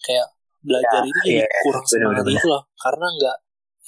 kayak 0.06 0.28
belajar 0.64 1.02
Ya, 1.04 1.10
itu 1.10 1.20
jadi 1.28 1.40
iya, 1.44 1.48
kurang 1.66 1.86
semangat 1.86 2.24
gitu 2.30 2.48
loh. 2.48 2.64
Karena 2.80 3.08
nggak 3.10 3.38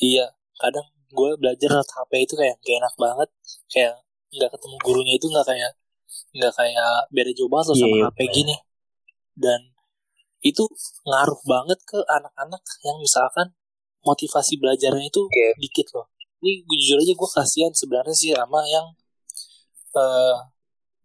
iya 0.04 0.26
kadang 0.60 0.88
gue 1.16 1.30
belajar 1.40 1.70
lewat 1.72 1.90
HP 1.90 2.12
itu 2.22 2.34
kayak 2.36 2.56
gak 2.60 2.76
enak 2.78 2.96
banget 2.96 3.30
kayak 3.68 3.94
nggak 4.30 4.50
ketemu 4.52 4.76
gurunya 4.84 5.14
itu 5.16 5.26
nggak 5.26 5.48
kayak 5.48 5.72
nggak 6.36 6.54
kayak 6.54 6.92
beda 7.10 7.32
jauh 7.32 7.48
banget 7.48 7.66
loh 7.66 7.76
Iya, 7.76 7.82
sama 7.82 7.96
iya, 7.96 8.06
HP 8.12 8.20
gini 8.30 8.56
dan 9.36 9.60
itu 10.42 10.64
ngaruh 11.04 11.40
banget 11.44 11.80
ke 11.82 11.98
anak-anak 12.06 12.62
yang 12.84 12.98
misalkan 13.00 13.48
motivasi 14.04 14.60
belajarnya 14.60 15.08
itu 15.08 15.24
Oke. 15.24 15.48
dikit 15.58 15.88
loh 15.96 16.12
ini 16.40 16.62
gue 16.62 16.76
jujur 16.78 16.98
aja 17.00 17.14
gue 17.16 17.30
kasihan 17.32 17.74
sebenarnya 17.74 18.14
sih 18.14 18.30
sama 18.30 18.62
yang 18.68 18.86
eh 19.96 20.36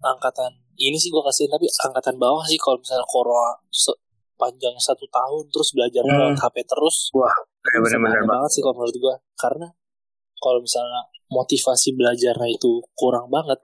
angkatan 0.03 0.51
ini 0.77 0.97
sih 0.97 1.09
gue 1.09 1.23
kasihan 1.23 1.55
tapi 1.55 1.65
angkatan 1.81 2.19
bawah 2.19 2.45
sih 2.45 2.59
kalau 2.59 2.77
misalnya 2.77 3.07
corona 3.07 3.57
panjang 4.37 4.73
satu 4.77 5.05
tahun 5.07 5.45
terus 5.49 5.73
belajar 5.73 6.03
Hmm. 6.03 6.13
lewat 6.33 6.37
HP 6.41 6.57
terus 6.65 7.13
Wah, 7.13 7.29
banget. 7.63 8.25
banget 8.27 8.51
sih 8.51 8.61
kalau 8.61 8.75
menurut 8.75 8.97
gue 8.97 9.15
karena 9.37 9.69
kalau 10.41 10.59
misalnya 10.59 11.05
motivasi 11.29 11.95
belajarnya 11.95 12.49
itu 12.51 12.83
kurang 12.93 13.29
banget 13.29 13.61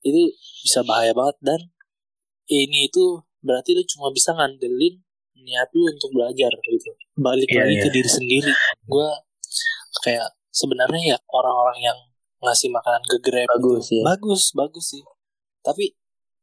itu 0.00 0.32
bisa 0.64 0.80
bahaya 0.82 1.12
banget 1.12 1.36
dan 1.40 1.60
ini 2.48 2.88
itu 2.88 3.20
berarti 3.40 3.72
lu 3.72 3.84
cuma 3.86 4.10
bisa 4.10 4.32
ngandelin 4.32 4.98
niat 5.36 5.68
lu 5.72 5.86
untuk 5.86 6.10
belajar 6.12 6.50
gitu 6.50 6.90
balik 7.16 7.48
Iya, 7.48 7.64
lagi 7.64 7.74
iya. 7.76 7.82
ke 7.84 7.88
diri 7.88 8.10
sendiri 8.10 8.52
gue 8.84 9.08
kayak 10.02 10.28
sebenarnya 10.50 11.14
ya 11.14 11.18
orang-orang 11.30 11.78
yang 11.80 11.98
ngasih 12.40 12.72
makanan 12.72 13.04
ke 13.06 13.16
Grab 13.20 13.48
Bagus 13.54 13.88
itu 13.88 14.00
ya. 14.00 14.04
bagus 14.04 14.42
bagus 14.52 14.86
sih 14.90 15.02
tapi 15.60 15.92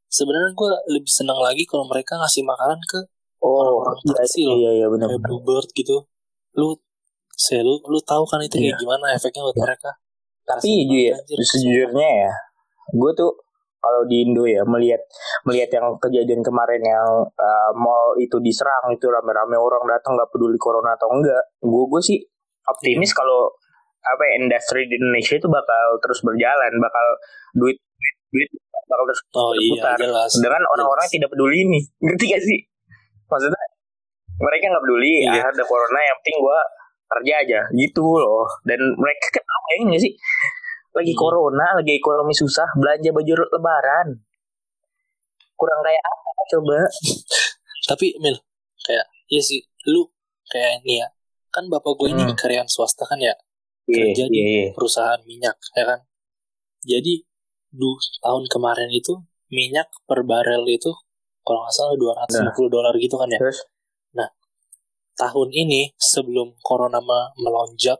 sebenarnya 0.07 0.53
gue 0.53 0.71
lebih 0.93 1.11
senang 1.11 1.37
lagi 1.37 1.65
kalau 1.65 1.85
mereka 1.85 2.15
ngasih 2.15 2.45
makanan 2.45 2.79
ke 2.85 3.01
Oh, 3.37 3.85
orang 3.85 4.01
iya, 4.01 4.17
kecil. 4.25 4.49
iya, 4.57 4.71
iya, 4.81 4.87
benar. 4.89 5.13
kayak 5.13 5.21
Bluebird 5.21 5.69
gitu 5.77 6.09
lu 6.57 6.73
saya 7.37 7.61
lu 7.61 7.77
lu 7.85 8.01
tahu 8.01 8.25
kan 8.25 8.41
itu 8.41 8.57
kayak 8.57 8.73
Iya. 8.73 8.77
gimana 8.77 9.05
efeknya 9.13 9.45
buat 9.45 9.53
Iya. 9.53 9.63
mereka 9.63 9.91
Tapi 10.43 10.59
Kasih 10.63 10.77
ju 10.87 10.97
ya, 11.11 11.15
sejujurnya 11.43 12.09
ya, 12.23 12.31
gue 12.89 13.11
tuh 13.13 13.31
kalau 13.77 14.01
di 14.03 14.23
Indo 14.23 14.41
ya 14.43 14.63
melihat 14.63 14.99
melihat 15.43 15.69
yang 15.69 15.91
kejadian 15.99 16.39
kemarin 16.39 16.79
yang 16.79 17.07
uh, 17.27 17.71
mall 17.75 18.15
itu 18.15 18.39
diserang 18.39 18.89
itu 18.89 19.05
rame-rame 19.05 19.53
orang 19.53 19.83
datang 19.85 20.15
nggak 20.15 20.31
peduli 20.31 20.55
corona 20.57 20.95
atau 20.95 21.11
enggak, 21.11 21.43
gue 21.59 21.83
gue 21.85 22.01
sih 22.01 22.17
optimis 22.65 23.11
kalau 23.11 23.51
apa 24.01 24.23
ya, 24.23 24.31
industri 24.39 24.87
di 24.87 24.95
Indonesia 24.95 25.35
itu 25.35 25.47
bakal 25.47 25.85
terus 25.99 26.23
berjalan, 26.23 26.71
bakal 26.79 27.05
duit 27.53 27.75
duit, 27.75 28.15
duit 28.31 28.49
bakal 28.87 29.03
terus 29.03 29.21
oh 29.35 29.51
iya 29.51 29.83
berputar. 29.83 29.95
jelas 29.99 30.29
Sedangkan 30.31 30.63
orang-orang 30.63 31.05
tidak 31.11 31.27
peduli 31.27 31.57
ini, 31.59 31.79
ngerti 32.07 32.25
gak 32.31 32.39
sih? 32.41 32.59
Maksudnya 33.27 33.63
mereka 34.39 34.63
nggak 34.71 34.83
peduli, 34.87 35.11
Iya. 35.27 35.43
ah, 35.43 35.51
ada 35.51 35.63
corona 35.67 35.99
yang 35.99 36.15
penting 36.23 36.37
gue 36.39 36.59
kerja 37.07 37.33
aja, 37.39 37.59
gitu 37.71 38.03
loh. 38.03 38.45
Dan 38.61 38.79
mereka 38.95 39.27
kan 39.31 39.43
bayangin 39.65 39.95
gak 39.95 40.03
sih? 40.03 40.13
Lagi 40.91 41.11
Iya. 41.11 41.19
corona, 41.19 41.67
lagi 41.73 41.93
ekonomi 41.93 42.33
susah, 42.33 42.67
belanja 42.73 43.09
baju 43.09 43.33
lebaran. 43.49 44.07
Kurang 45.53 45.79
kayak 45.81 46.03
apa 46.03 46.41
coba? 46.47 46.77
tapi 47.87 48.11
Mil 48.19 48.35
kayak 48.83 49.07
iya 49.25 49.39
sih 49.39 49.63
lu 49.87 50.03
kayak 50.45 50.83
ini 50.83 50.99
ya 50.99 51.07
kan 51.47 51.63
bapak 51.65 51.95
gue 51.95 52.11
ini 52.11 52.19
Hmm. 52.21 52.35
karyawan 52.35 52.67
swasta 52.67 53.03
kan 53.03 53.15
ya 53.15 53.31
Iya, 53.87 54.11
Kerja 54.11 54.23
di- 54.27 54.35
iya, 54.35 54.45
iya. 54.45 54.67
perusahaan 54.75 55.23
minyak 55.23 55.55
ya 55.71 55.87
kan 55.87 55.99
jadi 56.83 57.23
du 57.69 57.89
tahun 58.19 58.43
kemarin 58.47 58.91
itu 58.91 59.23
minyak 59.47 59.87
per 60.03 60.19
barel 60.21 60.67
itu 60.67 60.91
kalau 61.41 61.63
nggak 61.63 61.71
salah 61.73 61.95
250 61.95 62.67
dolar 62.67 62.91
gitu 62.93 63.15
kan 63.15 63.31
ya 63.31 63.39
Terus, 63.39 63.63
tahun 65.17 65.49
ini 65.49 65.97
sebelum 65.97 66.55
corona 66.61 67.01
me- 67.01 67.33
melonjak 67.41 67.99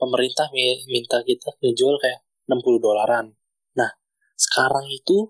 pemerintah 0.00 0.48
mi- 0.50 0.82
minta 0.88 1.20
kita 1.22 1.52
ngejual 1.60 2.00
kayak 2.00 2.24
60 2.48 2.80
dolaran 2.80 3.36
nah 3.76 3.90
sekarang 4.34 4.88
itu 4.88 5.28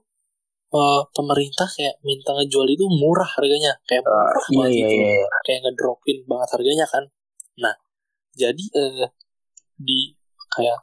eh, 0.73 1.03
pemerintah 1.13 1.67
kayak 1.67 1.99
minta 2.07 2.33
ngejual 2.39 2.67
itu 2.71 2.87
murah 2.87 3.29
harganya 3.37 3.75
kayak 3.85 4.07
uh, 4.07 4.15
murah 4.15 4.47
iya, 4.47 4.57
banget 4.57 4.71
iya, 4.71 4.79
gitu 4.79 4.95
iya, 4.95 5.11
iya. 5.19 5.29
kayak 5.45 5.61
ngedropin 5.67 6.19
banget 6.25 6.49
harganya 6.55 6.87
kan 6.87 7.05
nah 7.59 7.75
jadi 8.39 8.65
eh, 8.79 9.09
di 9.77 10.15
kayak 10.55 10.79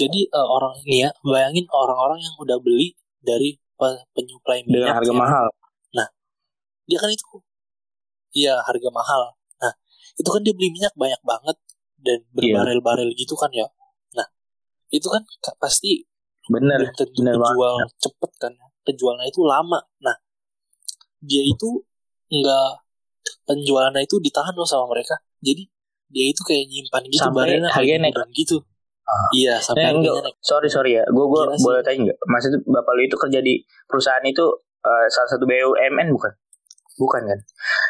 jadi 0.00 0.20
eh, 0.32 0.48
orang 0.48 0.74
ini 0.88 1.04
ya 1.04 1.10
bayangin 1.20 1.68
orang-orang 1.68 2.24
yang 2.24 2.34
udah 2.40 2.56
beli 2.58 2.96
dari 3.20 3.60
pe- 3.76 4.06
penyuplai 4.16 4.64
minyak 4.64 4.96
Dengan 4.96 4.96
harga 4.98 5.12
ya. 5.12 5.20
mahal. 5.20 5.48
dia 6.88 6.96
kan 6.96 7.12
itu 7.12 7.24
iya 8.32 8.56
harga 8.64 8.88
mahal 8.88 9.20
nah 9.28 9.37
itu 10.18 10.28
kan 10.28 10.42
dia 10.42 10.50
beli 10.50 10.68
minyak 10.68 10.92
banyak 10.92 11.22
banget 11.22 11.56
dan 11.98 12.18
Iya. 12.20 12.30
berbarel-barel 12.34 13.10
gitu 13.14 13.34
kan 13.34 13.50
ya 13.50 13.66
nah 14.12 14.26
itu 14.90 15.06
kan 15.06 15.22
ka- 15.38 15.56
pasti 15.56 16.04
Bener, 16.48 16.80
belum 16.80 16.92
tentu 16.94 17.18
bener 17.20 17.36
banget. 17.36 17.54
kejual 17.54 17.74
cepet 17.98 18.30
kan 18.36 18.52
penjualannya 18.82 19.28
itu 19.28 19.40
lama 19.42 19.78
nah 19.98 20.16
dia 21.20 21.42
itu 21.42 21.82
nggak 22.28 22.70
penjualannya 23.44 24.02
itu 24.02 24.16
ditahan 24.18 24.54
loh 24.54 24.64
sama 24.64 24.88
mereka 24.88 25.18
jadi 25.38 25.64
dia 26.08 26.24
itu 26.26 26.40
kayak 26.40 26.64
nyimpan 26.66 27.02
gitu 27.06 27.20
Sampai 27.20 27.40
barelnya 27.52 27.68
harganya 27.68 28.08
kayak 28.08 28.16
naik. 28.24 28.32
gitu 28.34 28.56
Ah. 29.04 29.28
iya 29.32 29.56
sampai 29.56 29.80
Eh, 29.80 29.86
harganya 29.88 30.04
enggak, 30.12 30.24
naik 30.26 30.36
sorry 30.42 30.68
sorry 30.68 30.90
ya, 30.92 31.04
gue 31.04 31.24
sih. 31.24 31.64
boleh 31.64 31.80
tanya 31.80 31.98
nggak? 32.04 32.18
Maksudnya 32.22 32.58
bapak 32.62 32.92
lu 32.92 33.02
itu 33.02 33.16
kerja 33.16 33.40
di 33.40 33.54
perusahaan 33.84 34.20
itu 34.22 34.44
eh, 34.78 35.06
salah 35.08 35.28
satu 35.28 35.44
BUMN 35.44 36.08
bukan? 36.12 36.28
Bukan 36.98 37.22
kan? 37.24 37.40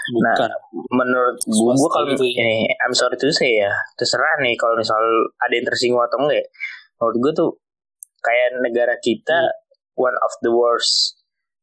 bukan 0.08 0.50
menurut 0.92 1.36
gue 1.44 1.88
kalau 1.88 2.06
gitu 2.12 2.24
ya. 2.28 2.44
ini 2.44 2.68
I'm 2.80 2.92
sorry 2.92 3.16
to 3.16 3.28
say 3.32 3.60
ya 3.60 3.72
terserah 3.96 4.40
nih 4.40 4.56
kalau 4.56 4.76
misal 4.76 5.00
ada 5.40 5.52
yang 5.52 5.64
tersinggung 5.64 6.00
atau 6.00 6.20
enggak 6.24 6.44
ya. 6.44 6.46
menurut 7.00 7.16
gue 7.20 7.32
tuh 7.34 7.50
kayak 8.20 8.60
negara 8.60 8.94
kita 9.00 9.38
Hmm. 9.98 10.06
one 10.06 10.16
of 10.22 10.32
the 10.40 10.52
worst 10.52 11.18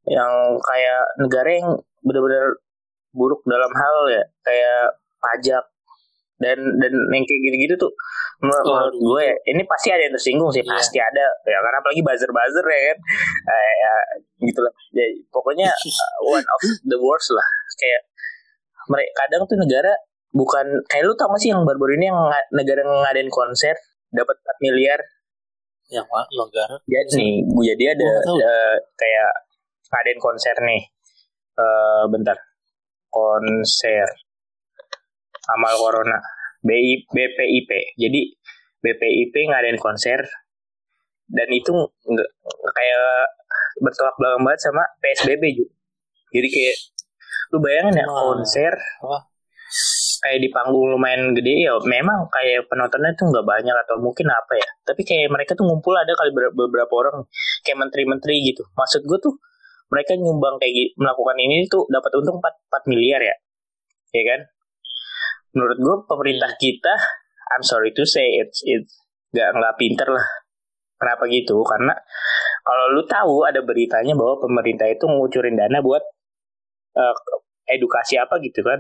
yang 0.06 0.30
kayak 0.60 1.02
negara 1.18 1.50
yang 1.56 1.70
benar-benar 2.04 2.60
buruk 3.10 3.42
dalam 3.48 3.72
hal 3.72 3.98
ya 4.12 4.24
kayak 4.44 4.82
pajak 5.18 5.64
dan 6.36 6.58
dan 6.84 6.92
yang 7.12 7.24
kayak 7.24 7.42
gitu-gitu 7.48 7.76
tuh 7.80 7.92
menurut, 8.36 8.68
Oh, 8.68 8.92
gue 8.92 9.22
ya 9.24 9.36
ini 9.48 9.64
pasti 9.64 9.88
ada 9.90 10.04
yang 10.04 10.12
tersinggung 10.12 10.52
sih 10.52 10.60
Iya. 10.60 10.76
pasti 10.76 11.00
ada. 11.00 11.26
Ya 11.48 11.56
karena 11.64 11.80
apalagi 11.80 12.04
buzzer-buzzer 12.04 12.66
ya 12.68 12.82
kan. 12.92 12.98
Eh, 13.48 13.74
ya, 13.80 13.94
gitu 14.44 14.60
lah 14.60 14.74
ya, 14.92 15.06
pokoknya 15.32 15.72
uh, 15.72 16.20
one 16.36 16.44
of 16.44 16.62
the 16.84 17.00
worst 17.00 17.32
lah. 17.32 17.48
Kayak 17.80 18.02
mereka 18.86 19.12
kadang 19.24 19.42
tuh 19.48 19.56
negara 19.56 19.94
bukan 20.36 20.68
kayak 20.92 21.08
lu 21.08 21.16
tau 21.16 21.32
gak 21.32 21.40
sih 21.40 21.50
yang 21.50 21.64
baru-baru 21.64 21.96
ini 21.96 22.06
yang 22.12 22.20
negara 22.52 22.84
ngadain 22.84 23.32
konser 23.32 23.72
dapat 24.12 24.36
4 24.36 24.66
miliar? 24.68 25.00
Yang 25.88 26.06
mana? 26.12 26.28
Negara 26.28 26.76
jadi 26.84 27.12
nih 27.16 27.34
gue 27.48 27.64
jadi 27.72 27.84
ada 27.96 28.10
tahu. 28.20 28.36
eh, 28.44 28.76
kayak 29.00 29.32
ngadain 29.88 30.20
konser 30.20 30.56
nih. 30.60 30.82
Eh 31.56 32.04
bentar. 32.12 32.36
Konser 33.08 34.25
amal 35.54 35.74
corona. 35.78 36.18
BI, 36.66 37.06
BPIP 37.14 37.94
jadi 37.94 38.22
BPIP 38.82 39.34
ngadain 39.54 39.78
konser. 39.78 40.26
Dan 41.26 41.50
itu 41.50 41.74
nggak 42.06 42.30
kayak 42.74 43.06
bertolak 43.82 44.16
belakang 44.18 44.46
banget 44.46 44.62
sama 44.62 44.84
PSBB 45.02 45.44
juga 45.58 45.76
jadi 46.36 46.48
kayak 46.52 46.78
lu 47.54 47.58
bayangin 47.64 47.96
ya 47.96 48.06
Wah. 48.12 48.36
konser 48.36 48.74
Wah. 49.06 49.24
kayak 50.26 50.40
di 50.42 50.50
panggung 50.50 50.92
lumayan 50.92 51.32
gede 51.32 51.70
ya 51.70 51.74
memang 51.86 52.28
kayak 52.34 52.68
penontonnya 52.68 53.14
tuh 53.16 53.30
nggak 53.30 53.46
banyak 53.46 53.76
atau 53.86 54.02
mungkin 54.02 54.26
apa 54.32 54.54
ya. 54.58 54.70
Tapi 54.82 55.02
kayak 55.06 55.30
mereka 55.30 55.54
tuh 55.54 55.68
ngumpul 55.68 55.94
ada 55.94 56.10
kali 56.18 56.34
ber- 56.34 56.56
beberapa 56.56 56.90
orang 56.98 57.30
kayak 57.62 57.78
menteri-menteri 57.78 58.42
gitu. 58.42 58.66
Maksud 58.74 59.06
gue 59.06 59.20
tuh 59.22 59.38
mereka 59.94 60.18
nyumbang 60.18 60.58
kayak 60.58 60.74
gitu, 60.74 60.92
melakukan 60.98 61.38
ini 61.38 61.70
tuh 61.70 61.86
dapat 61.94 62.10
untung 62.18 62.42
4, 62.42 62.42
4 62.42 62.90
miliar 62.90 63.22
ya. 63.22 63.36
Ya 64.16 64.24
kan 64.34 64.40
menurut 65.56 65.78
gue 65.80 65.96
pemerintah 66.12 66.52
kita 66.60 66.94
I'm 67.56 67.64
sorry 67.66 67.92
to 67.96 68.04
say 68.06 68.26
it's 68.42 68.60
it's 68.66 68.94
nggak 69.34 69.50
nggak 69.58 69.76
pinter 69.82 70.08
lah. 70.10 70.26
Kenapa 71.02 71.26
gitu? 71.30 71.60
Karena 71.68 71.94
kalau 72.66 72.86
lu 72.96 73.04
tahu 73.08 73.46
ada 73.48 73.62
beritanya 73.66 74.16
bahwa 74.16 74.40
pemerintah 74.42 74.88
itu 74.90 75.06
ngucurin 75.08 75.56
dana 75.60 75.80
buat 75.84 76.04
eh, 76.98 77.16
edukasi 77.78 78.16
apa 78.20 78.40
gitu 78.44 78.62
kan? 78.66 78.80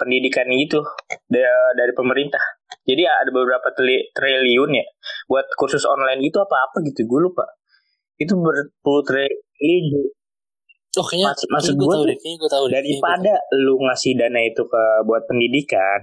Pendidikan 0.00 0.46
gitu 0.58 0.84
da- 1.30 1.72
dari 1.78 1.92
pemerintah. 1.96 2.42
Jadi 2.84 3.02
ada 3.08 3.30
beberapa 3.32 3.68
teli- 3.78 4.10
triliun 4.12 4.70
ya 4.76 4.86
buat 5.30 5.46
kursus 5.56 5.86
online 5.88 6.20
gitu 6.26 6.42
apa 6.42 6.56
apa 6.70 6.78
gitu 6.86 7.06
gue 7.08 7.20
lupa. 7.30 7.46
Itu 8.20 8.38
berpuluh 8.40 9.04
triliun 9.06 10.08
oh 11.00 11.06
kayaknya 11.06 11.32
Maksud- 11.32 11.50
maksud 11.52 11.74
gue 11.80 11.88
tahu 11.88 12.04
deh 12.04 12.16
kayaknya 12.20 12.38
gue 12.42 12.50
tahu 12.52 12.64
deh 12.68 12.74
daripada 12.76 13.32
lu 13.64 13.74
ngasih 13.80 14.12
dana 14.18 14.40
itu 14.44 14.62
ke 14.66 14.82
buat 15.08 15.22
pendidikan 15.24 16.00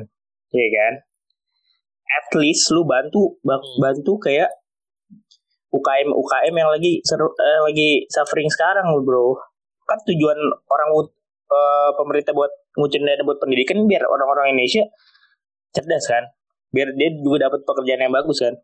ya 0.49 0.69
kan? 0.73 0.93
At 2.09 2.27
least 2.41 2.73
lu 2.73 2.81
bantu 2.89 3.37
bang- 3.45 3.61
Hmm. 3.61 3.77
bantu 3.79 4.17
kayak 4.17 4.49
UKM 5.69 6.09
UKM 6.09 6.53
yang 6.57 6.69
lagi 6.73 6.97
seru, 7.05 7.29
eh, 7.29 7.61
lagi 7.61 7.89
suffering 8.09 8.49
sekarang 8.49 8.89
bro. 9.05 9.37
Kan 9.85 10.01
tujuan 10.09 10.37
orang 10.65 10.89
uh, 11.49 11.89
pemerintah 11.93 12.33
buat 12.33 12.49
ngucin 12.73 13.05
dana 13.05 13.21
buat 13.21 13.37
pendidikan 13.37 13.85
biar 13.85 14.01
orang-orang 14.01 14.57
Indonesia 14.57 14.81
cerdas 15.69 16.09
kan? 16.09 16.25
Biar 16.73 16.97
dia 16.97 17.13
juga 17.21 17.49
dapat 17.49 17.61
pekerjaan 17.61 18.01
yang 18.01 18.13
bagus 18.13 18.41
kan? 18.41 18.57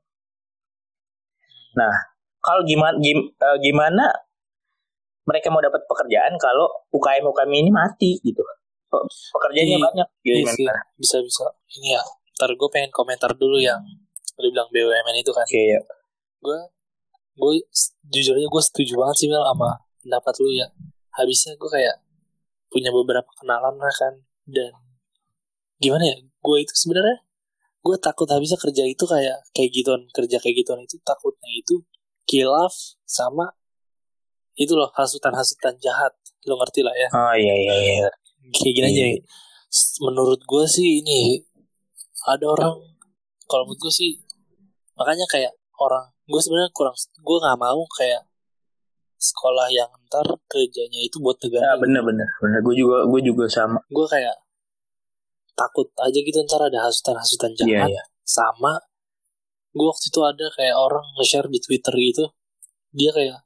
Nah 1.78 1.94
kalau 2.42 2.66
gimana 2.66 2.98
gim, 2.98 3.30
uh, 3.38 3.58
gimana 3.62 4.10
mereka 5.26 5.50
mau 5.50 5.62
dapat 5.62 5.82
pekerjaan 5.90 6.38
kalau 6.38 6.70
UKM 6.94 7.26
UKM 7.26 7.52
ini 7.52 7.72
mati 7.74 8.22
gitu. 8.22 8.42
Pekerjaannya 9.36 9.76
iya, 9.76 9.82
banyak. 9.82 10.08
iya 10.24 10.36
sih, 10.48 10.66
bisa 10.96 11.18
bisa. 11.20 11.46
Ini 11.82 11.98
ya 12.00 12.04
ntar 12.36 12.52
gue 12.54 12.70
pengen 12.72 12.92
komentar 12.94 13.34
dulu 13.36 13.58
yang 13.60 13.82
lu 14.40 14.48
bilang 14.52 14.70
BUMN 14.70 15.16
itu 15.20 15.32
kan. 15.34 15.48
Okay, 15.48 15.76
ya. 15.76 15.82
gue 16.44 16.60
gue 17.36 17.52
jujur 18.14 18.38
aja 18.38 18.48
gue 18.48 18.64
setuju 18.64 18.94
banget 18.96 19.16
sih 19.26 19.28
Mel 19.28 19.44
sama 19.44 19.82
pendapat 20.00 20.34
lu 20.40 20.52
ya. 20.54 20.68
Habisnya 21.16 21.58
gue 21.58 21.70
kayak 21.72 21.96
punya 22.70 22.92
beberapa 22.92 23.28
kenalan 23.40 23.76
lah 23.80 23.96
kan 23.96 24.14
dan 24.46 24.72
gimana 25.80 26.04
ya 26.12 26.18
gue 26.22 26.58
itu 26.60 26.74
sebenarnya 26.76 27.24
gue 27.86 27.96
takut 28.02 28.28
habisnya 28.28 28.58
kerja 28.58 28.84
itu 28.84 29.06
kayak 29.06 29.46
kayak 29.54 29.70
gituan 29.72 30.02
kerja 30.12 30.38
kayak 30.42 30.56
gituan 30.66 30.82
itu 30.82 30.98
takutnya 31.06 31.50
itu 31.54 31.86
kilaf 32.26 32.74
sama 33.06 33.54
itu 34.56 34.74
loh 34.76 34.90
hasutan-hasutan 34.96 35.76
jahat 35.80 36.12
lo 36.48 36.56
ngerti 36.60 36.82
lah 36.84 36.96
ya 36.96 37.10
oh 37.12 37.34
iya 37.36 37.56
iya 37.56 37.74
iya 37.76 38.10
kayak 38.56 38.74
gini 38.76 38.88
aja 38.88 39.04
iya. 39.16 39.22
menurut 40.04 40.42
gue 40.44 40.66
sih 40.68 41.04
ini 41.04 41.44
ada 42.26 42.46
orang 42.48 42.76
kalau 43.46 43.64
menurut 43.70 43.82
gue 43.90 43.94
sih 43.94 44.12
makanya 44.96 45.28
kayak 45.28 45.54
orang 45.82 46.08
gue 46.26 46.42
sebenarnya 46.42 46.72
kurang 46.72 46.96
gue 46.98 47.38
nggak 47.38 47.60
mau 47.60 47.82
kayak 48.00 48.24
sekolah 49.26 49.68
yang 49.72 49.90
ntar 50.08 50.28
kerjanya 50.46 51.00
itu 51.02 51.18
buat 51.18 51.40
negara. 51.42 51.74
Ya, 51.74 51.76
bener 51.80 52.02
bener 52.06 52.28
bener. 52.44 52.60
Gue 52.62 52.76
juga 52.78 53.08
gue 53.08 53.22
juga 53.26 53.46
sama. 53.50 53.80
Gue 53.90 54.06
kayak 54.06 54.36
takut 55.56 55.88
aja 56.04 56.20
gitu 56.20 56.38
ntar 56.46 56.68
ada 56.68 56.86
hasutan-hasutan 56.86 57.56
jahat. 57.58 57.90
Yeah, 57.90 58.02
yeah. 58.02 58.06
Sama 58.28 58.78
gue 59.76 59.88
waktu 59.88 60.08
itu 60.08 60.22
ada 60.24 60.46
kayak 60.56 60.76
orang 60.78 61.06
nge-share 61.20 61.50
di 61.50 61.60
Twitter 61.60 61.94
gitu. 61.96 62.26
Dia 62.96 63.12
kayak 63.12 63.45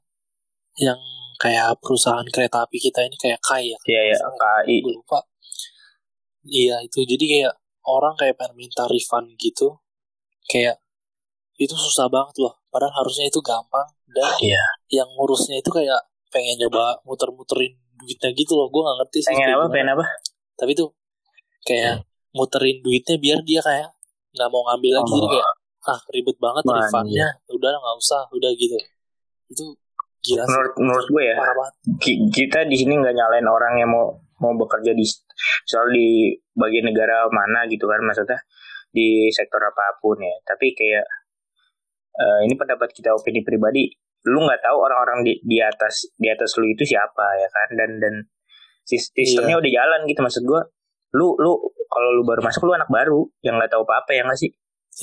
yang 0.78 1.00
kayak 1.40 1.80
perusahaan 1.80 2.26
kereta 2.28 2.68
api 2.68 2.76
kita 2.76 3.00
ini 3.00 3.16
kayak 3.16 3.40
KAI 3.40 3.72
ya. 3.72 3.78
Iya 3.88 4.02
iya 4.12 4.16
KAI. 4.20 4.76
Gue 4.84 4.94
lupa. 5.00 5.18
Iya 6.44 6.76
itu 6.84 7.00
jadi 7.08 7.24
kayak 7.24 7.54
orang 7.88 8.14
kayak 8.20 8.36
pengen 8.36 8.54
minta 8.60 8.84
refund 8.84 9.32
gitu. 9.40 9.80
Kayak 10.44 10.84
itu 11.56 11.72
susah 11.72 12.12
banget 12.12 12.36
loh. 12.44 12.60
Padahal 12.68 12.92
harusnya 13.04 13.32
itu 13.32 13.40
gampang 13.40 13.88
dan 14.12 14.36
yeah. 14.44 14.68
yang 14.92 15.08
ngurusnya 15.16 15.58
itu 15.64 15.72
kayak 15.72 16.00
pengen 16.28 16.60
coba 16.68 17.00
muter-muterin 17.08 17.74
duitnya 17.96 18.30
gitu 18.36 18.56
loh. 18.60 18.68
Gue 18.68 18.84
gak 18.84 18.96
ngerti 19.04 19.18
sih. 19.24 19.32
Pengen 19.32 19.56
apa? 19.56 19.64
Pengen 19.72 19.90
apa? 19.96 20.04
Tapi 20.60 20.72
tuh 20.76 20.92
kayak 21.64 22.04
muterin 22.36 22.84
duitnya 22.84 23.16
biar 23.16 23.40
dia 23.42 23.60
kayak 23.64 23.90
nggak 24.36 24.48
mau 24.52 24.62
ngambil 24.70 25.00
lagi. 25.00 25.10
Oh. 25.10 25.16
Jadi 25.16 25.28
kayak 25.40 25.48
ah 25.80 26.00
ribet 26.12 26.36
banget 26.36 26.62
Man, 26.68 26.76
refundnya. 26.84 27.28
Iya. 27.32 27.56
Udah 27.56 27.68
nggak 27.80 27.96
usah. 27.96 28.22
Udah 28.32 28.50
gitu. 28.54 28.76
Itu 29.48 29.64
gila. 30.20 30.44
Menurut, 30.46 30.74
menurut 30.76 31.06
gue 31.08 31.24
ya. 31.24 31.36
Kita 32.30 32.68
di 32.68 32.76
sini 32.76 32.96
nggak 33.00 33.14
nyalain 33.16 33.48
orang 33.48 33.74
yang 33.80 33.90
mau 33.90 34.16
mau 34.40 34.56
bekerja 34.56 34.96
di 34.96 35.04
soal 35.68 35.92
di 35.92 36.32
bagian 36.56 36.88
negara 36.88 37.28
mana 37.28 37.68
gitu 37.68 37.84
kan 37.84 38.00
maksudnya 38.00 38.40
di 38.90 39.28
sektor 39.30 39.60
apa 39.60 40.00
pun 40.00 40.18
ya 40.18 40.34
tapi 40.42 40.72
kayak 40.72 41.04
uh, 42.16 42.40
ini 42.48 42.56
pendapat 42.56 42.90
kita 42.90 43.12
opini 43.14 43.44
pribadi 43.44 43.92
lu 44.28 44.44
nggak 44.44 44.60
tahu 44.60 44.76
orang-orang 44.80 45.24
di, 45.24 45.32
di 45.44 45.60
atas 45.60 46.08
di 46.16 46.28
atas 46.28 46.56
lu 46.60 46.68
itu 46.68 46.84
siapa 46.84 47.24
ya 47.40 47.48
kan 47.48 47.68
dan 47.76 47.90
dan 48.00 48.14
sistemnya 48.84 49.56
iya. 49.56 49.60
udah 49.62 49.70
jalan 49.70 50.00
gitu 50.08 50.20
maksud 50.20 50.42
gua 50.44 50.64
lu 51.16 51.36
lu 51.38 51.52
kalau 51.88 52.10
lu 52.16 52.22
baru 52.26 52.40
masuk 52.42 52.66
lu 52.68 52.74
anak 52.74 52.90
baru 52.90 53.24
yang 53.40 53.56
nggak 53.56 53.70
tahu 53.70 53.86
apa-apa 53.86 54.12
ya 54.12 54.22
nggak 54.26 54.40
sih 54.40 54.50